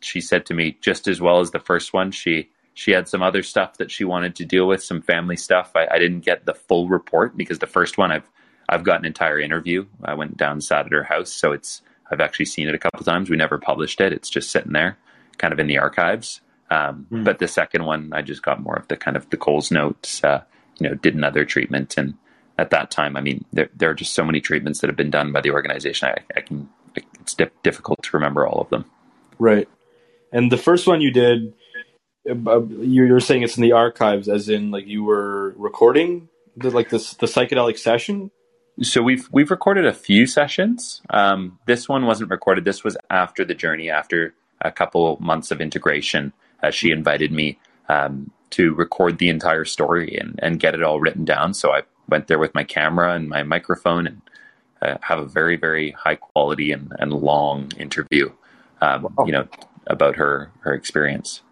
[0.00, 3.22] she said to me just as well as the first one, she, she had some
[3.22, 5.72] other stuff that she wanted to deal with, some family stuff.
[5.76, 8.28] I, I didn't get the full report because the first one I've,
[8.68, 9.86] I've got an entire interview.
[10.04, 13.04] I went down sat at her house, so it's I've actually seen it a couple
[13.04, 13.30] times.
[13.30, 14.98] We never published it; it's just sitting there,
[15.38, 16.40] kind of in the archives.
[16.70, 17.24] Um, Hmm.
[17.24, 20.22] But the second one, I just got more of the kind of the Coles notes.
[20.24, 20.42] Uh,
[20.78, 22.14] you know, did another treatment, and
[22.58, 25.10] at that time, I mean, there there are just so many treatments that have been
[25.10, 26.08] done by the organization.
[26.08, 26.68] I, I can
[27.20, 28.84] it's di- difficult to remember all of them.
[29.38, 29.68] Right.
[30.32, 31.54] And the first one you did,
[32.28, 36.28] uh, you you were saying it's in the archives, as in like you were recording
[36.56, 38.30] the like this the psychedelic session.
[38.82, 41.00] So we've we've recorded a few sessions.
[41.10, 42.64] Um, this one wasn't recorded.
[42.64, 46.32] This was after the journey, after a couple months of integration.
[46.62, 47.58] Uh, she invited me
[47.88, 51.54] um, to record the entire story and, and get it all written down.
[51.54, 54.22] So I went there with my camera and my microphone and
[54.82, 58.30] uh, have a very very high quality and, and long interview.
[58.80, 59.26] Um, Wow.
[59.26, 59.48] You know
[59.86, 61.42] about her her experience.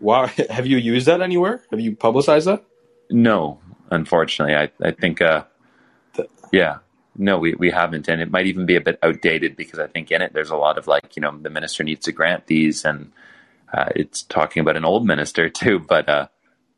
[0.00, 0.26] Wow.
[0.50, 1.62] Have you used that anywhere?
[1.70, 2.64] Have you publicized that?
[3.10, 3.60] No,
[3.90, 5.44] unfortunately, I I think uh,
[6.52, 6.78] yeah,
[7.16, 10.10] no, we we haven't, and it might even be a bit outdated because I think
[10.10, 12.84] in it there's a lot of like you know the minister needs to grant these,
[12.84, 13.12] and
[13.72, 16.28] uh, it's talking about an old minister too, but uh,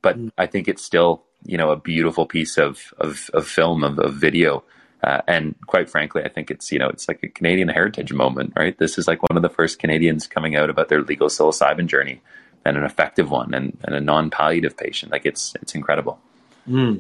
[0.03, 0.31] but Mm.
[0.39, 4.15] I think it's still you know a beautiful piece of of, of film of, of
[4.15, 4.65] video.
[5.03, 8.55] Uh, and quite frankly, I think it's you know it's like a Canadian heritage moment,
[8.57, 8.77] right?
[8.79, 12.23] This is like one of the first Canadians coming out about their legal psilocybin journey,
[12.65, 15.13] and an effective one, and, and a non-palliative patient.
[15.13, 16.19] Like it's it's incredible.
[16.67, 16.97] Hmm.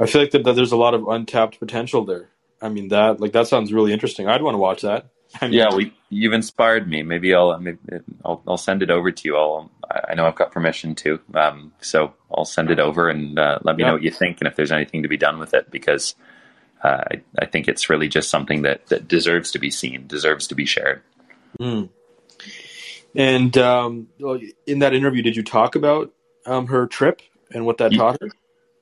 [0.00, 2.28] I feel like that, that there's a lot of untapped potential there.
[2.60, 4.28] I mean that like that sounds really interesting.
[4.28, 5.10] I'd want to watch that.
[5.40, 7.02] I mean, Yeah, we, you've inspired me.
[7.02, 7.78] Maybe I'll maybe
[8.24, 9.36] I'll, I'll send it over to you.
[9.36, 9.70] I'll
[10.08, 13.76] I know I've got permission to, um, so I'll send it over and uh, let
[13.76, 13.88] me Yeah.
[13.88, 16.14] know what you think and if there's anything to be done with it because
[16.82, 20.46] uh, I, I think it's really just something that that deserves to be seen, deserves
[20.48, 21.02] to be shared.
[21.60, 21.84] Hmm.
[23.14, 24.08] And um,
[24.66, 26.12] in that interview, did you talk about
[26.46, 27.22] um, her trip
[27.52, 28.28] and what that taught her?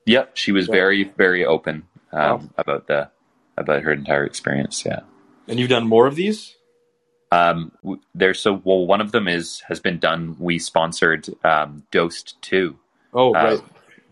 [0.05, 0.73] Yep, she was Yeah.
[0.73, 2.41] very very open um, Wow.
[2.57, 3.09] about the
[3.57, 4.83] about her entire experience.
[4.85, 5.01] Yeah.
[5.47, 6.55] And you've done more of these?
[7.31, 7.71] Um,
[8.13, 8.85] there's so well.
[8.85, 10.35] One of them is has been done.
[10.39, 12.77] We sponsored um, Dosed Two,
[13.13, 13.61] Oh, Uh, right.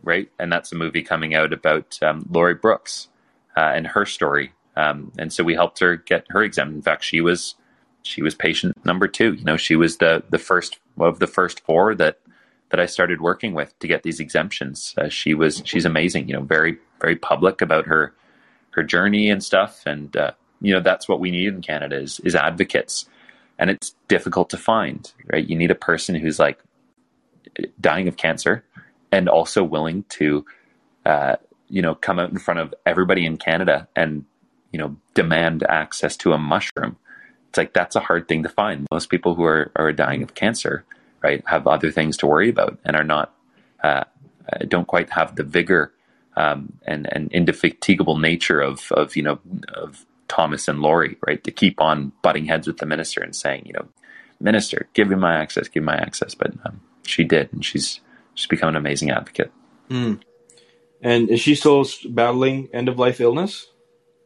[0.04, 0.32] right?
[0.40, 3.10] And that's a movie coming out about um, Lori Brooks
[3.56, 4.54] uh, and her story.
[4.76, 6.74] Um, and so we helped her get her exempt.
[6.76, 7.56] In fact, she was
[8.04, 9.34] she was patient number two.
[9.34, 12.20] You know, she was the the first of the first four that
[12.72, 14.96] that I started working with to get these exemptions.
[14.98, 16.28] Uh, she was she's amazing.
[16.28, 18.14] You know, very very public about her
[18.72, 19.84] her journey and stuff.
[19.86, 23.08] And uh, you know that's what we need in Canada is is advocates,
[23.60, 25.12] and it's difficult to find.
[25.32, 26.60] Right, you need a person who's like
[27.80, 28.64] dying of cancer
[29.12, 30.46] and also willing to,
[31.06, 31.36] uh,
[31.68, 34.26] you know, come out in front of everybody in Canada and
[34.72, 36.96] you know demand access to a mushroom.
[37.50, 38.88] It's like that's a hard thing to find.
[38.90, 40.86] Most people who are are dying of cancer,
[41.24, 43.34] right, have other things to worry about and are not
[43.84, 44.04] uh,
[44.68, 45.94] don't quite have the vigor
[46.36, 49.40] um, and and indefatigable nature of of you know
[49.74, 53.64] of Thomas and Laurie, right, to keep on butting heads with the minister and saying,
[53.66, 53.90] you know,
[54.40, 56.34] minister, give me my access, give me my access.
[56.34, 58.00] But um, she did, and she's
[58.34, 59.52] she's become an amazing advocate.
[59.90, 60.22] Mm.
[61.02, 63.68] And is she still battling end of life illness?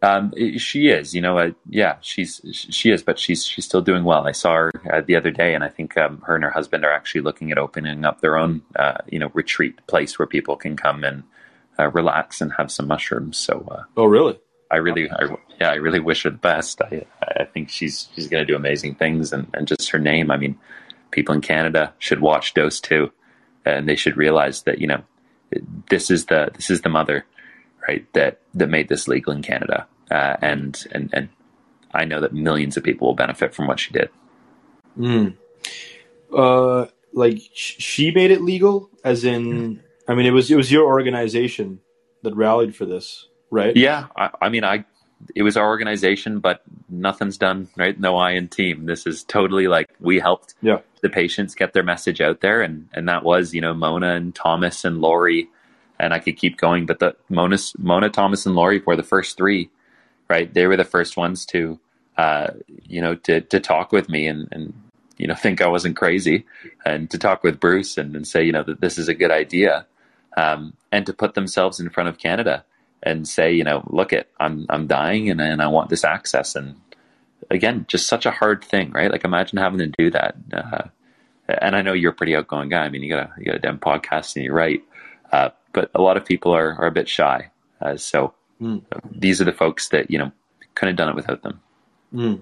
[0.06, 4.04] Um, she is, you know, uh, yeah, she's she is, but she's she's still doing
[4.04, 4.28] well.
[4.28, 6.86] I saw her uh, the other day, and I think um, her and her husband
[6.86, 10.58] are actually looking at opening up their own, uh, you know, retreat place where people
[10.58, 11.24] can come and
[11.80, 13.38] uh, relax and have some mushrooms.
[13.38, 14.40] So, uh, oh, really?
[14.70, 16.82] I really, I, yeah, I really wish her the best.
[16.82, 17.06] I,
[17.40, 20.30] I think she's she's going to do amazing things, and, and just her name.
[20.30, 20.56] I mean,
[21.10, 23.12] people in Canada should watch Dose too,
[23.66, 25.04] and they should realize that you know,
[25.90, 27.26] this is the this is the mother,
[27.88, 28.06] right?
[28.14, 31.30] That that made this legal in Canada, uh, and and and
[31.94, 34.10] I know that millions of people will benefit from what she did.
[34.98, 35.36] Mm.
[36.36, 40.86] Uh, like she made it legal, as in I mean, it was it was your
[40.86, 41.80] organization
[42.24, 43.76] that rallied for this, right?
[43.76, 44.86] Yeah, I, I mean, I
[45.34, 48.00] it was our organization, but nothing's done, right?
[48.00, 48.86] No I in team.
[48.86, 50.80] This is totally like we helped yeah.
[51.02, 54.36] the patients get their message out there, and and that was you know Mona and
[54.36, 55.48] Thomas and Laurie,
[56.00, 59.38] and I could keep going, but the Mona, Mona, Thomas, and Laurie were the first
[59.38, 59.70] three,
[60.28, 60.54] right?
[60.54, 61.80] They were the first ones to,
[62.18, 62.48] uh,
[62.84, 64.74] you know, to to talk with me and and
[65.18, 66.46] you know think I wasn't crazy,
[66.86, 69.32] and to talk with Bruce and, and say you know that this is a good
[69.32, 69.86] idea
[70.36, 72.66] um, and to put themselves in front of Canada
[73.04, 76.56] and say, you know, look at I'm I'm dying and and I want this access.
[76.56, 76.76] And
[77.50, 79.12] again, just such a hard thing, right?
[79.12, 80.36] Like imagine having to do that.
[80.52, 80.84] Uh,
[81.48, 82.84] and I know you're a pretty outgoing guy.
[82.84, 84.84] I mean, you got a you got a damn podcast and you write,
[85.32, 87.52] uh, but a lot of people are are a bit shy.
[87.82, 88.84] Uh, so mm.
[89.12, 90.32] these are the folks that you know
[90.76, 91.60] couldn't have done it without them.
[92.14, 92.42] Mm.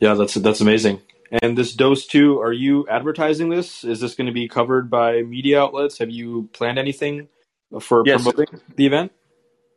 [0.00, 1.00] Yeah, that's that's amazing.
[1.42, 3.82] And this dose two, are you advertising this?
[3.84, 5.98] Is this going to be covered by media outlets?
[5.98, 7.28] Have you planned anything
[7.80, 8.22] for yes.
[8.22, 9.12] promoting the event?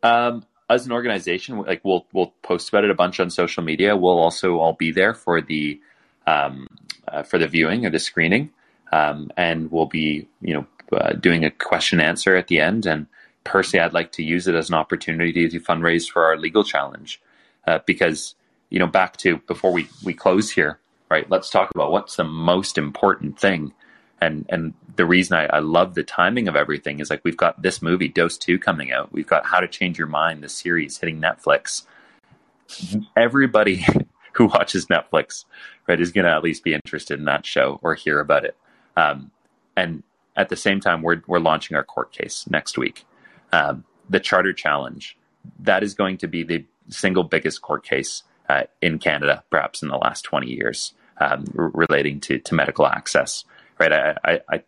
[0.04, 3.98] Um, as an organization, like we'll we'll post about it a bunch on social media.
[3.98, 5.80] We'll also all be there for the
[6.28, 6.68] um,
[7.08, 8.52] uh, for the viewing or the screening,
[8.92, 12.86] um, and we'll be you know uh, doing a question answer at the end.
[12.86, 13.08] And
[13.44, 17.22] personally, I'd like to use it as an opportunity to fundraise for our legal challenge
[17.68, 18.36] uh, because
[18.70, 20.80] you know back to before we we close here
[21.10, 21.30] right?
[21.30, 23.74] Let's talk about what's the most important thing.
[24.22, 27.62] And and the reason I, I love the timing of everything is like we've got
[27.62, 29.12] this movie, Dose 2, coming out.
[29.12, 31.84] We've got How to Change Your Mind, the series hitting Netflix.
[33.16, 33.86] Everybody
[34.34, 35.46] who watches Netflix,
[35.88, 38.58] right, is going to at least be interested in that show or hear about it.
[38.98, 39.32] Um,
[39.76, 40.04] and
[40.36, 43.06] at the same time, we're we're launching our court case next week.
[43.52, 45.18] Um, the Charter Challenge
[45.60, 49.90] that is going to be the single biggest court case uh, in Canada, perhaps in
[49.90, 53.46] the last twenty years um, r- relating to, to medical access,
[53.78, 53.92] right?
[53.92, 54.64] I, I,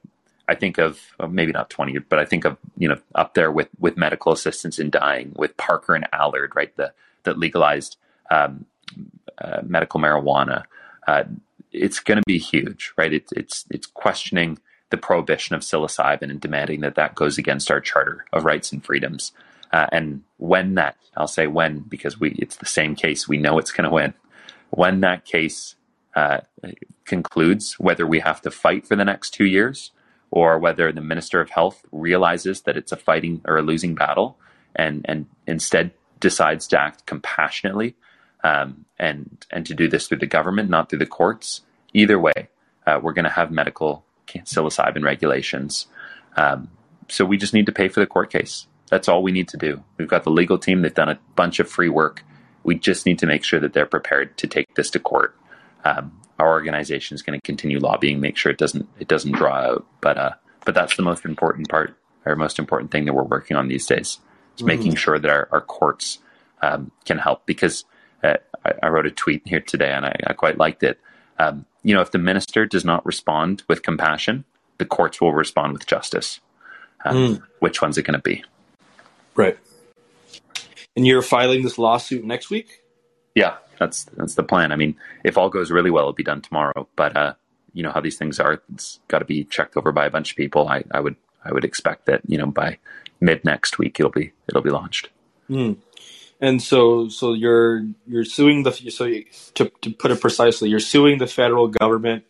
[0.47, 3.69] I think of maybe not 20, but I think of, you know, up there with,
[3.79, 6.75] with medical assistance in dying with Parker and Allard, right?
[6.75, 7.97] The, that legalized
[8.29, 8.65] um,
[9.37, 10.65] uh, medical marijuana.
[11.07, 11.23] Uh,
[11.71, 13.13] it's going to be huge, right?
[13.13, 14.59] It, it's, it's questioning
[14.91, 18.83] the prohibition of psilocybin and demanding that that goes against our charter of rights and
[18.83, 19.31] freedoms.
[19.73, 23.57] Uh, and when that, I'll say when, because we, it's the same case, we know
[23.57, 24.13] it's going to win.
[24.69, 25.75] When that case
[26.15, 26.41] uh,
[27.05, 29.91] concludes whether we have to fight for the next two years
[30.29, 34.37] or whether the Minister of Health realizes that it's a fighting or a losing battle
[34.75, 37.95] and, and instead decides to act compassionately
[38.43, 41.61] um, and, and to do this through the government, not through the courts.
[41.93, 42.49] Either way,
[42.87, 44.05] uh, we're going to have medical
[44.39, 45.87] psilocybin regulations.
[46.35, 46.69] Um,
[47.07, 48.67] so we just need to pay for the court case.
[48.89, 49.83] That's all we need to do.
[49.97, 52.23] We've got the legal team, they've done a bunch of free work.
[52.63, 55.35] We just need to make sure that they're prepared to take this to court
[55.83, 59.55] um, our organization is going to continue lobbying, make sure it doesn't it doesn't draw
[59.55, 59.85] out.
[60.01, 60.31] But uh,
[60.65, 63.85] but that's the most important part, or most important thing that we're working on these
[63.85, 64.19] days.
[64.57, 64.67] Is mm.
[64.67, 66.19] making sure that our, our courts
[66.61, 67.45] um, can help.
[67.45, 67.85] Because
[68.23, 70.99] uh, I, I, wrote a tweet here today, and I, I quite liked it.
[71.39, 74.45] Um, you know, if the minister does not respond with compassion,
[74.77, 76.39] the courts will respond with justice.
[77.05, 77.43] Um, mm.
[77.59, 78.43] Which one's it going to be?
[79.35, 79.57] Right.
[80.95, 82.83] And you're filing this lawsuit next week?
[83.33, 84.71] Yeah, that's that's the plan.
[84.71, 86.87] I mean, if all goes really well, it'll be done tomorrow.
[86.95, 87.33] But uh,
[87.73, 90.31] you know how these things are; it's got to be checked over by a bunch
[90.31, 90.67] of people.
[90.67, 91.15] I, I would
[91.45, 92.77] I would expect that you know by
[93.21, 95.09] mid next week it'll be it'll be launched.
[95.49, 95.77] Mm.
[96.41, 100.79] And so, so you're you're suing the so you, to to put it precisely, you're
[100.79, 102.23] suing the federal government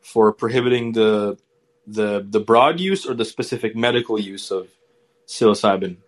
[0.00, 1.38] for prohibiting the
[1.86, 4.68] the the broad use or the specific medical use of
[5.28, 5.98] psilocybin.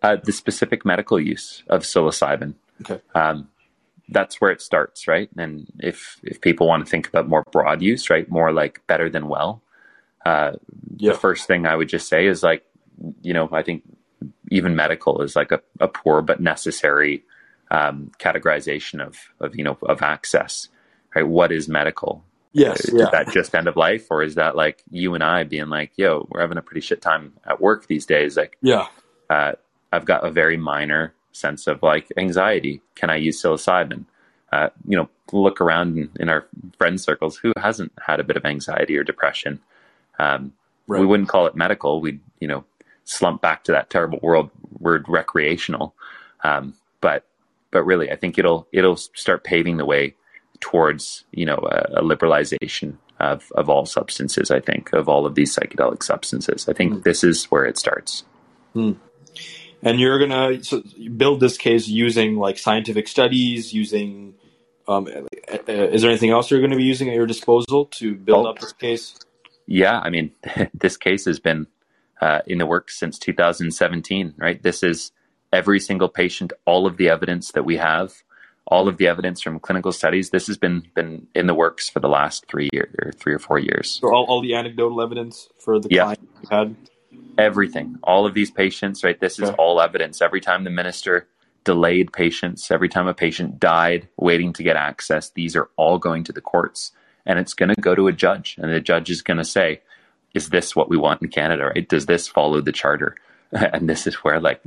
[0.00, 2.54] Uh, the specific medical use of psilocybin.
[2.82, 3.00] Okay.
[3.14, 3.48] Um,
[4.08, 5.28] that's where it starts, right?
[5.36, 9.08] And if if people want to think about more broad use, right, more like better
[9.10, 9.62] than well,
[10.24, 10.52] uh,
[10.96, 11.12] Yeah.
[11.12, 12.64] the first thing I would just say is like,
[13.22, 13.82] you know, I think
[14.50, 17.24] even medical is like a, a poor but necessary
[17.70, 20.68] um, categorization of of you know of access,
[21.14, 21.26] right?
[21.26, 22.24] What is medical?
[22.52, 22.84] Yes.
[22.84, 23.08] Is Yeah.
[23.12, 26.26] that just end of life, or is that like you and I being like, yo,
[26.30, 28.36] we're having a pretty shit time at work these days?
[28.36, 28.88] Like, Yeah.
[29.30, 29.52] uh,
[29.90, 32.82] I've got a very minor sense of like anxiety.
[32.94, 34.04] Can I use psilocybin?
[34.52, 36.46] Uh, you know, look around in, in our
[36.76, 37.38] friend circles.
[37.38, 39.60] Who hasn't had a bit of anxiety or depression?
[40.18, 40.52] Um,
[40.88, 40.98] Right.
[41.00, 42.00] We wouldn't call it medical.
[42.00, 42.64] We'd you know
[43.04, 45.94] slump back to that terrible world word recreational.
[46.44, 47.26] Um, but
[47.70, 50.14] but really, I think it'll it'll start paving the way
[50.60, 54.50] towards you know a, a liberalization of of all substances.
[54.50, 56.68] I think of all of these psychedelic substances.
[56.68, 58.24] I think this is where it starts.
[58.74, 60.82] and you're gonna so
[61.16, 64.34] build this case using like scientific studies using
[64.88, 67.86] um, uh, uh, is there anything else you're going to be using at your disposal
[67.86, 68.50] to build Oh.
[68.50, 69.14] up this case
[69.66, 70.32] Yeah, I mean,
[70.74, 71.66] this case has been
[72.22, 74.62] uh, in the works since 2017, right?
[74.62, 75.10] This is
[75.52, 78.14] every single patient, all of the evidence that we have,
[78.64, 80.30] all of the evidence from clinical studies.
[80.30, 83.40] This has been been in the works for the last three years or three or
[83.40, 83.98] four years.
[84.00, 86.02] so all, all the anecdotal evidence for the Yeah.
[86.04, 86.76] client you had
[87.38, 89.18] Everything, all of these patients, right?
[89.18, 90.22] This is all evidence.
[90.22, 91.26] Every time the minister
[91.64, 96.24] delayed patients, every time a patient died waiting to get access, these are all going
[96.24, 96.92] to the courts,
[97.26, 99.80] and it's going to go to a judge, and the judge is going to say,
[100.34, 101.72] "Is this what we want in Canada?
[101.74, 101.88] Right?
[101.88, 103.16] Does this follow the charter?"
[103.52, 104.62] And this is where like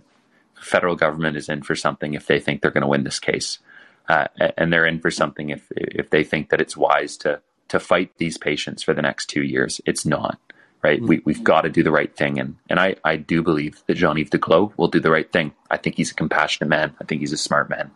[0.54, 3.60] federal government is in for something if they think they're going to win this case,
[4.08, 7.80] uh, and they're in for something if if they think that it's wise to to
[7.80, 9.82] fight these patients for the next two years.
[9.86, 10.40] It's not
[10.84, 11.02] right.
[11.02, 13.96] We we've got to do the right thing, and and I I do believe that
[13.96, 15.54] Jean Yves Duclos will do the right thing.
[15.70, 16.96] I think he's a compassionate man.
[17.02, 17.92] I think he's a smart man.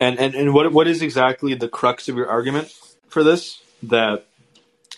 [0.00, 2.72] and and, and what what is exactly the crux of your argument
[3.08, 4.26] for this that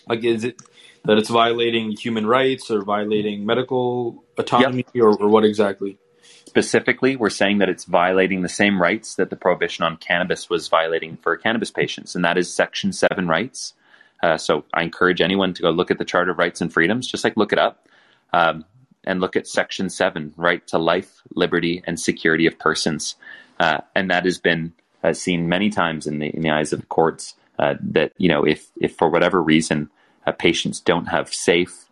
[0.07, 0.61] like is it
[1.09, 5.97] that it's violating human rights or violating medical autonomy or, or what exactly
[6.45, 10.67] Specifically, we're saying that it's violating the same rights that the prohibition on cannabis was
[10.67, 13.75] violating for cannabis patients, and that is Section 7 rights.
[14.23, 17.07] Uh, so I encourage anyone to go look at the Charter of Rights and Freedoms,
[17.07, 17.87] just like look it up,
[18.33, 18.65] um,
[19.03, 23.15] and look at Section 7, right to life, liberty, and security of persons.
[23.59, 26.79] Uh, and that has been uh, seen many times in the, in the eyes of
[26.79, 29.91] the courts uh, that, you know, if, if for whatever reason
[30.25, 31.85] uh, patients don't have safe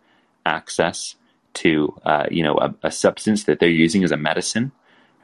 [0.44, 1.16] access
[1.54, 4.72] to uh, you know a, a substance that they're using as a medicine,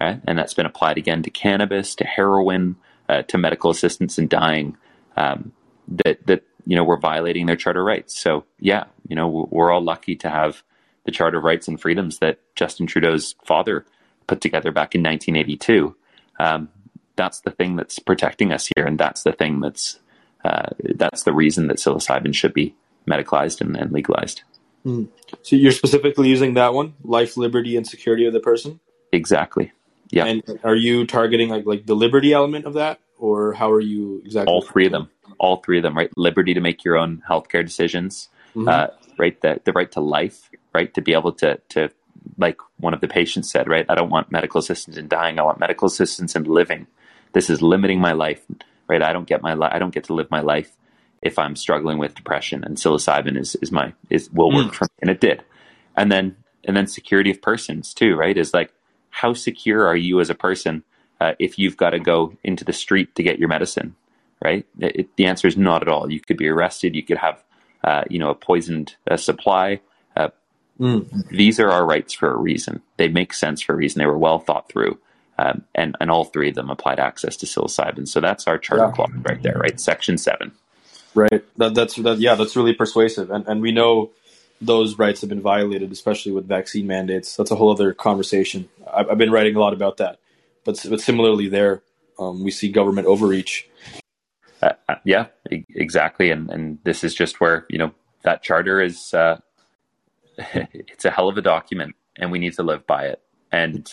[0.00, 0.20] right?
[0.26, 2.76] And that's been applied again to cannabis, to heroin,
[3.08, 4.76] uh, to medical assistance in dying.
[5.16, 5.52] Um,
[5.88, 8.18] that that you know we're violating their charter rights.
[8.18, 10.62] So yeah, you know we're all lucky to have
[11.04, 13.84] the Charter of Rights and Freedoms that Justin Trudeau's father
[14.26, 15.94] put together back in 1982.
[16.38, 16.70] Um,
[17.16, 20.00] that's the thing that's protecting us here, and that's the thing that's
[20.44, 22.74] uh, that's the reason that psilocybin should be
[23.08, 24.42] medicalized and, and legalized.
[24.84, 28.80] so you're specifically using that one life liberty and security of the person
[29.12, 29.72] Exactly.
[30.10, 30.26] Yeah.
[30.26, 34.20] and are you targeting like like the liberty element of that or how are you
[34.24, 35.08] exactly all three of them
[35.38, 38.68] all three of them right liberty to make your own healthcare decisions Mhm.
[38.68, 38.88] uh,
[39.18, 41.88] right the, the right to life right to be able to to
[42.38, 45.42] like one of the patients said right i don't want medical assistance in dying i
[45.42, 46.86] want medical assistance in living
[47.32, 48.42] this is limiting my life
[48.86, 50.70] right i don't get my li- i don't get to live my life
[51.24, 54.88] if i'm struggling with depression and psilocybin is is my is will work for me.
[55.02, 55.42] And it did.
[55.96, 58.36] And then and then security of persons too right?
[58.36, 58.72] Is like
[59.10, 60.82] how secure are you as a person
[61.20, 63.94] uh, if you've got to go into the street to get your medicine
[64.44, 64.66] right?
[64.78, 66.10] It, it- the answer is not at all.
[66.12, 66.94] You could be arrested.
[66.94, 67.42] You could have
[67.84, 69.80] uh, you know a poisoned uh, supply.
[70.16, 70.28] Uh,
[70.80, 71.28] Mm.
[71.28, 72.82] these are our rights for a reason.
[72.96, 74.00] They make sense for a reason.
[74.00, 74.98] They were well thought through.
[75.38, 78.08] Um, and and all three of them applied access to psilocybin.
[78.08, 78.92] So that's our charter Yeah.
[78.92, 79.78] clause right there right?
[79.80, 80.50] Section 7
[81.14, 81.44] Right.
[81.58, 82.18] That, that's that.
[82.20, 84.12] Yeah, that's really persuasive, and and we know
[84.60, 87.36] those rights have been violated, especially with vaccine mandates.
[87.36, 88.68] That's a whole other conversation.
[88.92, 90.20] I've, I've been writing a lot about that,
[90.64, 91.82] but but similarly, there
[92.18, 93.68] um, we see government overreach.
[94.62, 96.30] uh, uh, yeah, exactly.
[96.30, 97.92] And and this is just where you know
[98.24, 99.14] that charter is.
[99.14, 99.40] Uh,
[100.54, 103.22] it's a hell of a document, and we need to live by it.
[103.52, 103.90] And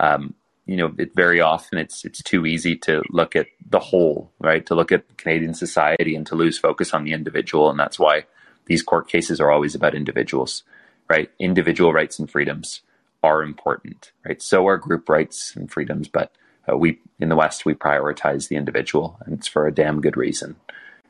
[0.00, 0.34] um,
[0.68, 4.64] you know, it very often it's it's too easy to look at the whole, right?
[4.66, 8.26] To look at Canadian society and to lose focus on the individual, and that's why
[8.66, 10.64] these court cases are always about individuals,
[11.08, 11.30] right?
[11.38, 12.82] Individual rights and freedoms
[13.22, 14.42] are important, right?
[14.42, 16.32] So are group rights and freedoms, but
[16.70, 20.18] uh, we in the West we prioritize the individual, and it's for a damn good
[20.18, 20.56] reason,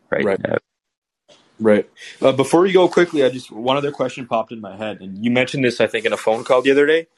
[0.09, 0.25] right?
[0.25, 0.49] Right.
[0.49, 0.59] Uh,
[1.61, 1.91] Right.
[2.23, 5.25] Uh, before you go quickly, I just one other question popped in my head, and
[5.25, 7.09] you mentioned this, I think, in a phone call the other day.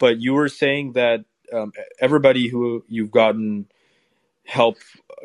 [0.00, 3.66] But you were saying that um, everybody who you've gotten
[4.44, 4.76] help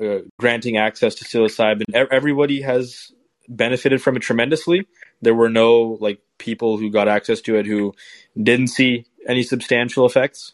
[0.01, 3.11] uh, granting access to psilocybin, everybody has
[3.47, 4.87] benefited from it tremendously.
[5.21, 7.93] There were no like people who got access to it who
[8.41, 10.53] didn't see any substantial effects.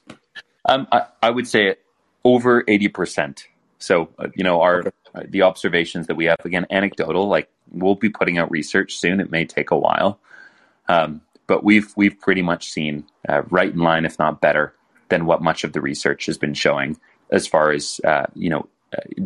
[0.66, 1.76] Um, I, I would say
[2.24, 3.48] over eighty percent.
[3.78, 4.92] So uh, you know our okay.
[5.14, 7.28] uh, the observations that we have again anecdotal.
[7.28, 9.20] Like we'll be putting out research soon.
[9.20, 10.20] It may take a while,
[10.88, 14.74] um, but we've we've pretty much seen uh, right in line, if not better,
[15.10, 16.98] than what much of the research has been showing
[17.32, 18.68] as far as uh, you know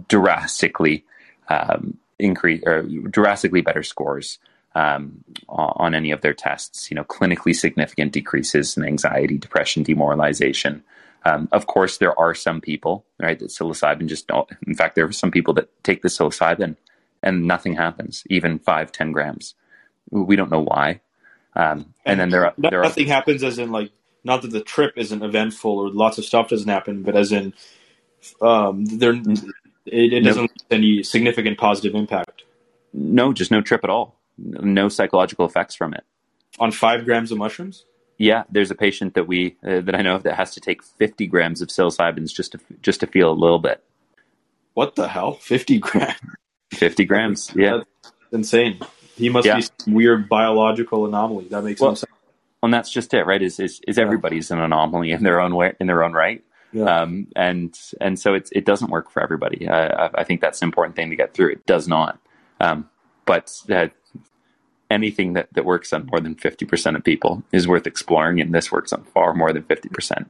[0.08, 1.06] drastically
[1.50, 4.40] um, increase or drastically better scores
[4.76, 6.90] um, on any of their tests.
[6.90, 10.84] You know, clinically significant decreases in anxiety, depression, demoralization.
[11.26, 14.50] Um, of course, there are some people, right, that psilocybin just don't.
[14.66, 16.78] In fact, there are some people that take the psilocybin
[17.22, 19.56] and nothing happens, even five, ten grams.
[20.10, 21.02] We don't know why.
[21.56, 23.92] Um, and, and, then there, are, there nothing are, happens as in like
[24.24, 27.54] not that the trip isn't eventful or lots of stuff doesn't happen, but as in
[28.42, 32.44] um, there it, it doesn't no, any significant positive impact.
[32.94, 34.20] No, just no trip at all.
[34.38, 36.04] No psychological effects from it.
[36.60, 37.86] On five grams of mushrooms.
[38.18, 40.84] Yeah, there's a patient that we uh, that I know of that has to take
[40.84, 43.82] 50 grams of psilocybins just to just to feel a little bit.
[44.74, 45.34] What the hell?
[45.34, 46.20] 50 grams.
[46.74, 47.52] 50 grams.
[47.56, 47.78] Yeah.
[47.78, 48.80] That's insane.
[49.16, 49.58] He must yeah.
[49.58, 51.48] be some weird biological anomaly.
[51.50, 52.12] That makes well, sense.
[52.62, 53.42] And that's just it, right?
[53.42, 56.44] Is is, is everybody's an anomaly in their own way, in their own right?
[56.72, 57.02] Yeah.
[57.02, 59.68] Um, and and so it it doesn't work for everybody.
[59.68, 61.54] I, I think that's an important thing to get through.
[61.54, 62.20] It does not.
[62.60, 62.90] Um,
[63.26, 63.88] but uh,
[64.90, 68.72] anything that, that works on more than 50% of people is worth exploring, and this
[68.72, 70.26] works on far more than 50%.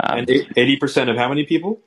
[0.00, 1.80] Um, and 80% of how many people?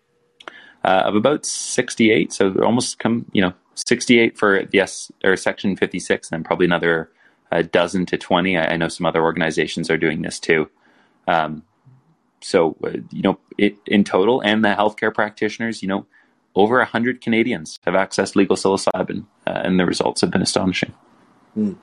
[0.83, 2.31] Uh, of about 68.
[2.33, 7.09] So almost come, you know, 68 for the S or section 56, and probably another
[7.53, 8.57] a dozen to 20.
[8.57, 10.69] I, I, know some other organizations are doing this too.
[11.27, 11.63] Um,
[12.41, 16.05] so, uh, you know, it, in total, and the healthcare practitioners, you know,
[16.55, 20.93] over 100 Canadians have accessed legal psilocybin, uh, and the results have been astonishing.
[21.57, 21.77] Mm.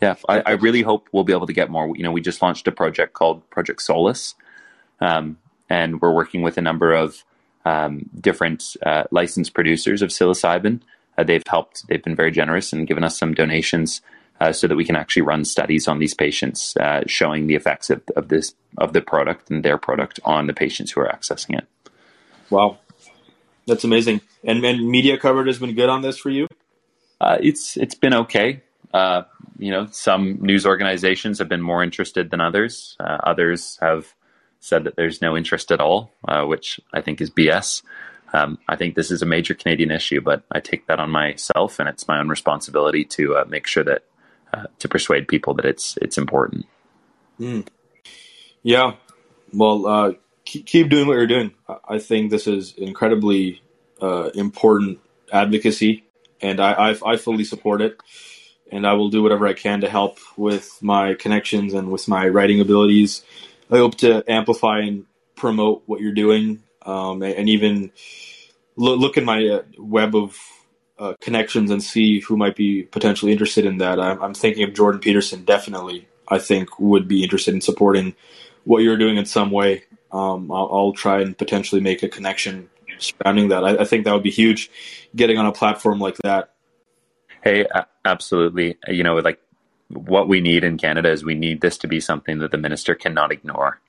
[0.00, 1.94] Yeah, I, I, really hope we'll be able to get more.
[1.94, 4.34] You know, we just launched a project called Project Solace,
[5.00, 7.24] um, and we're working with a number of
[7.66, 10.80] um, different uh, licensed producers of psilocybin.
[11.18, 14.00] Uh, they've helped; they've been very generous and given us some donations
[14.40, 17.90] uh, so that we can actually run studies on these patients, uh, showing the effects
[17.90, 21.58] of, of this of the product and their product on the patients who are accessing
[21.58, 21.66] it.
[22.48, 22.78] Wow,
[23.66, 24.20] that's amazing.
[24.44, 26.48] And and media coverage has been good on this for you.
[27.20, 28.62] Uh, it's it's been okay.
[28.92, 29.22] Uh,
[29.58, 32.96] you know, some news organizations have been more interested than others.
[32.98, 34.14] Uh, others have
[34.60, 37.82] said that there's no interest at all, uh, which I think is BS.
[38.32, 41.78] Um, I think this is a major Canadian issue, but I take that on myself,
[41.78, 44.04] and it's my own responsibility to uh, make sure that
[44.52, 46.66] uh, to persuade people that it's it's important.
[47.38, 47.66] Mm.
[48.62, 48.94] Yeah,
[49.52, 50.12] well, uh,
[50.44, 51.52] keep, keep, doing what you're doing.
[51.88, 53.62] I think this is incredibly
[54.02, 54.98] uh, important
[55.32, 56.04] advocacy,
[56.40, 57.98] and I, I, I fully support it.
[58.72, 62.28] And I will do whatever I can to help with my connections and with my
[62.28, 63.24] writing abilities.
[63.68, 67.90] I hope to amplify and promote what you're doing, um, and, even
[68.76, 70.38] look, look in my uh, web of
[71.00, 73.98] uh, connections and see who might be potentially interested in that.
[73.98, 75.44] I'm, I'm, thinking of Jordan Peterson.
[75.44, 78.14] Definitely, I think would be interested in supporting
[78.64, 79.84] what you're doing in some way.
[80.12, 82.68] Um, I'll, I'll, try and potentially make a connection
[82.98, 83.64] surrounding that.
[83.64, 84.70] I, I, think that would be huge,
[85.16, 86.52] getting on a platform like that.
[87.42, 87.66] Hey,
[88.04, 88.76] absolutely.
[88.86, 89.40] You know, like
[89.88, 92.94] what we need in Canada is we need this to be something that the minister
[92.94, 93.80] cannot ignore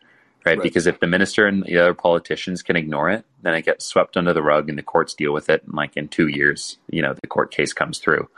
[0.45, 0.57] right?
[0.57, 0.63] right?
[0.63, 4.18] Because if the minister and the other politicians can ignore it, then it gets swept
[4.18, 5.63] under the rug and the courts deal with it.
[5.63, 8.30] And like in two years, you know, the court case comes through.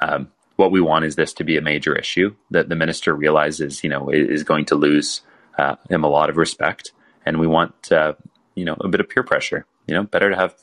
[0.00, 3.82] Um, what we want is this to be a major issue that the minister realizes,
[3.82, 5.22] you know, is going to lose
[5.58, 6.92] uh, him a lot of respect.
[7.26, 8.14] And we want, uh,
[8.54, 9.66] you know, a bit of peer pressure.
[9.86, 10.54] You know, better to have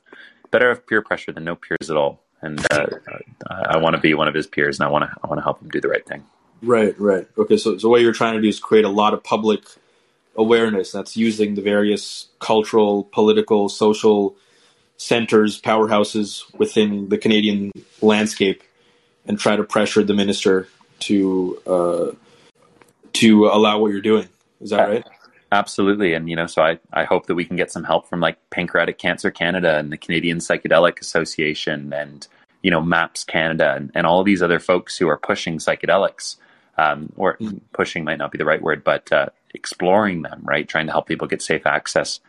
[0.49, 2.23] better have peer pressure than no peers at all.
[2.41, 2.87] And uh,
[3.49, 5.43] I want to be one of his peers, and I want to I want to
[5.43, 6.25] help him do the right thing.
[6.63, 7.27] Right, right.
[7.37, 9.63] Okay, so so what you're trying to do is create a lot of public
[10.35, 14.35] awareness that's using the various cultural, political, social
[14.97, 17.71] centers, powerhouses within the Canadian
[18.01, 18.63] landscape,
[19.25, 20.67] and try to pressure the minister
[20.99, 22.11] to uh,
[23.13, 24.27] to allow what you're doing.
[24.59, 25.05] Is that right?
[25.51, 28.21] Absolutely, and you know, so I, I hope that we can get some help from
[28.21, 32.25] like Pancreatic Cancer Canada and the Canadian Psychedelic Association and
[32.61, 36.37] you know MAPS Canada and, and all these other folks who are pushing psychedelics
[36.77, 37.59] um, or mm.
[37.73, 40.67] pushing might not be the right word, but uh, exploring them, right?
[40.67, 42.19] Trying to help people get safe access.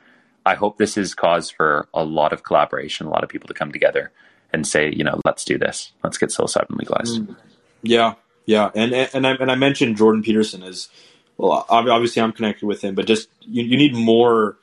[0.44, 3.54] I hope this is cause for a lot of collaboration, a lot of people to
[3.54, 4.10] come together
[4.52, 5.92] and say, you know, let's do this.
[6.02, 7.22] Let's get psilocybin legalized.
[7.22, 7.36] Mm.
[7.82, 8.14] Yeah,
[8.46, 10.88] yeah, and and I, and I mentioned Jordan Peterson as
[11.36, 11.64] well.
[11.68, 14.56] Obviously, I'm connected with him, but just you, you need more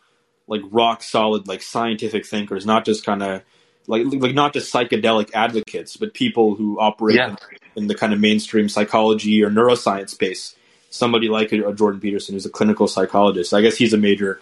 [0.48, 3.42] like rock solid, like scientific thinkers, not just kind of
[3.88, 7.30] like like not just psychedelic advocates, but people who operate yeah.
[7.30, 7.38] in,
[7.84, 10.56] in, the kind of mainstream psychology or neuroscience space.
[10.90, 13.54] Somebody like a, a, Jordan Peterson, who's a clinical psychologist.
[13.54, 14.42] I guess he's a major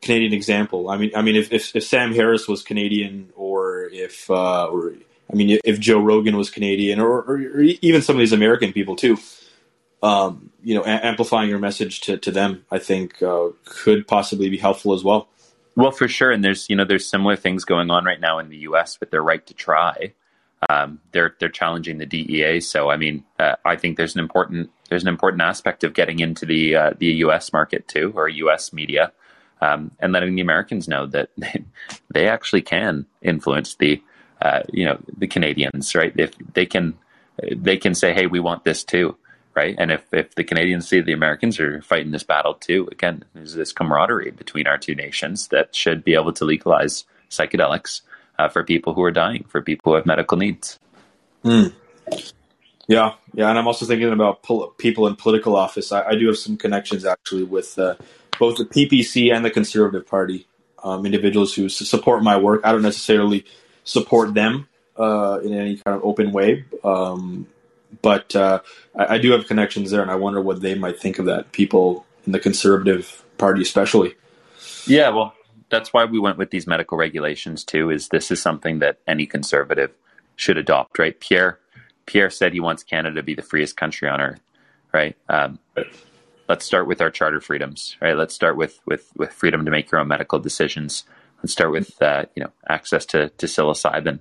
[0.00, 0.88] Canadian example.
[0.90, 4.92] I mean, I mean, if if, if Sam Harris was Canadian, or if uh, or
[5.30, 8.72] I mean, if Joe Rogan was Canadian, or, or, or even some of these American
[8.72, 9.18] people too,
[10.02, 14.50] um, you know, a- amplifying your message to, to them, I think uh, could possibly
[14.50, 15.28] be helpful as well.
[15.74, 18.50] Well, for sure, and there's you know there's similar things going on right now in
[18.50, 19.00] the U.S.
[19.00, 20.12] with their right to try.
[20.68, 24.70] Um, they're they're challenging the DEA, so I mean, uh, I think there's an important
[24.92, 27.50] there's an important aspect of getting into the uh, the U.S.
[27.50, 28.74] market too, or U.S.
[28.74, 29.10] media,
[29.62, 31.30] um, and letting the Americans know that
[32.12, 34.02] they actually can influence the
[34.42, 36.12] uh, you know the Canadians, right?
[36.14, 36.98] If they can
[37.50, 39.16] they can say, hey, we want this too,
[39.54, 39.74] right?
[39.78, 43.54] And if, if the Canadians see the Americans are fighting this battle too, again, there's
[43.54, 48.02] this camaraderie between our two nations that should be able to legalize psychedelics
[48.38, 50.78] uh, for people who are dying, for people who have medical needs.
[51.42, 51.72] Mm.
[52.88, 55.92] Yeah, yeah, and I'm also thinking about pol- people in political office.
[55.92, 57.94] I, I, do have some connections actually with uh,
[58.38, 60.46] both the PPC and the Conservative Party.
[60.84, 62.62] Um, individuals who support my work.
[62.64, 63.44] I don't necessarily
[63.84, 67.46] support them uh, in any kind of open way, um,
[68.02, 68.60] but uh,
[68.98, 71.52] I, I, do have connections there, and I wonder what they might think of that.
[71.52, 74.16] People in the Conservative Party, especially.
[74.84, 75.34] Yeah, well,
[75.70, 77.90] that's why we went with these medical regulations too.
[77.90, 79.92] Is this is something that any conservative
[80.34, 81.18] should adopt, right?
[81.20, 81.60] Pierre
[82.12, 84.42] Pierre said he wants Canada to be the freest country on earth,
[84.92, 85.16] right?
[85.30, 85.58] Um,
[86.46, 88.14] let's start with our charter freedoms, right?
[88.14, 91.04] Let's start with with with freedom to make your own medical decisions.
[91.42, 94.18] Let's start with uh, you know access to to psilocybin,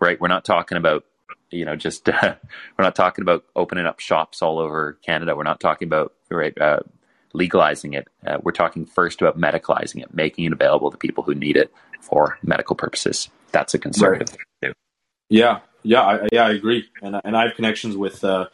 [0.00, 0.18] right?
[0.18, 1.04] We're not talking about
[1.50, 2.34] you know, just uh,
[2.78, 5.36] we're not talking about opening up shops all over Canada.
[5.36, 6.80] We're not talking about right uh,
[7.34, 8.08] legalizing it.
[8.26, 11.70] Uh, we're talking first about medicalizing it, making it available to people who need it
[12.00, 13.28] for medical purposes.
[13.52, 14.72] That's a conservative right.
[15.28, 16.88] Yeah, yeah, I, yeah, I agree.
[17.02, 18.48] And and I have connections with uh,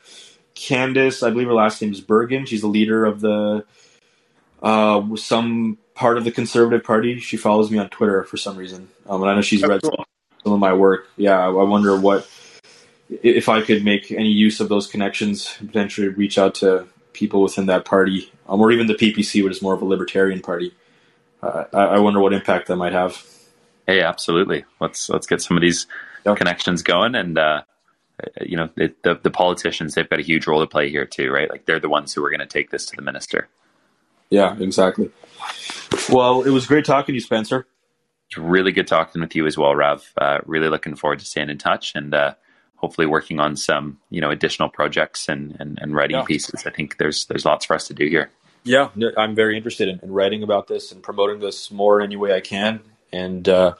[0.55, 1.27] Candice.
[1.27, 2.45] I believe her last name is Bergen.
[2.45, 3.65] She's the leader of the
[4.63, 7.19] uh, some part of the Conservative Party.
[7.21, 10.05] She follows me on Twitter for some reason, um, and I know she's read cool.
[10.43, 11.09] some of my work.
[11.17, 12.29] Yeah, I, I wonder what
[13.23, 17.67] if I could make any use of those connections, potentially reach out to people within
[17.67, 20.75] that party, um, or even the PPC, which is more of a libertarian party.
[21.43, 23.25] Uh, I, I, wonder what impact that might have.
[23.87, 24.65] Hey, absolutely.
[24.79, 25.97] Let's let's get some of these yep.
[26.25, 27.63] Connections going, and uh,
[28.41, 31.31] you know, the, the, the politicians they've got a huge role to play here too,
[31.31, 31.51] right?
[31.51, 33.49] Like they're the ones who are going to take this to the minister.
[34.31, 35.11] Yeah, exactly.
[36.11, 37.67] Well, it was great talking to you, Spencer.
[38.29, 40.09] It's really good talking with you as well, Rav.
[40.17, 42.35] Uh, really looking forward to staying in touch and uh,
[42.77, 46.25] hopefully working on some you know additional projects and and, and writing yeah.
[46.25, 46.65] pieces.
[46.67, 48.31] I think there's there's lots for us to do here.
[48.63, 52.17] Yeah, I'm very interested in, in writing about this and promoting this more in any
[52.17, 52.81] way I can.
[53.11, 53.75] And uh,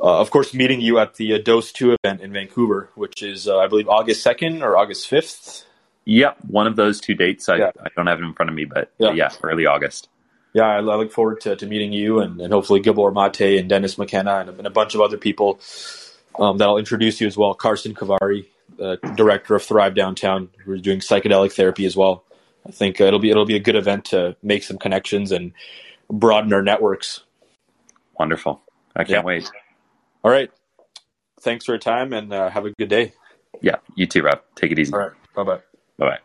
[0.00, 3.48] uh, of course, meeting you at the uh, Dose Two event in Vancouver, which is
[3.48, 5.64] uh, I believe August second or August fifth.
[6.04, 7.48] Yep, one of those two dates.
[7.48, 7.70] I, yeah.
[7.80, 10.08] I don't have it in front of me, but yeah, yeah early August.
[10.52, 13.68] Yeah, I, I look forward to, to meeting you and, and hopefully Gabor Mate and
[13.68, 15.60] Dennis McKenna and, and a bunch of other people
[16.38, 17.52] um, that I'll introduce you as well.
[17.54, 18.46] Carson Kavari,
[18.76, 22.24] the director of Thrive Downtown, who's doing psychedelic therapy as well.
[22.66, 25.52] I think uh, it'll be it'll be a good event to make some connections and
[26.10, 27.22] broaden our networks.
[28.18, 28.62] Wonderful!
[28.94, 29.24] I can't yeah.
[29.24, 29.50] wait.
[30.26, 30.50] All right.
[31.42, 33.12] Thanks for your time and uh, have a good day.
[33.62, 34.40] Yeah, you too, Rav.
[34.56, 34.92] Take it easy.
[34.92, 35.12] All right.
[35.36, 35.60] Bye bye.
[35.98, 36.18] Bye bye.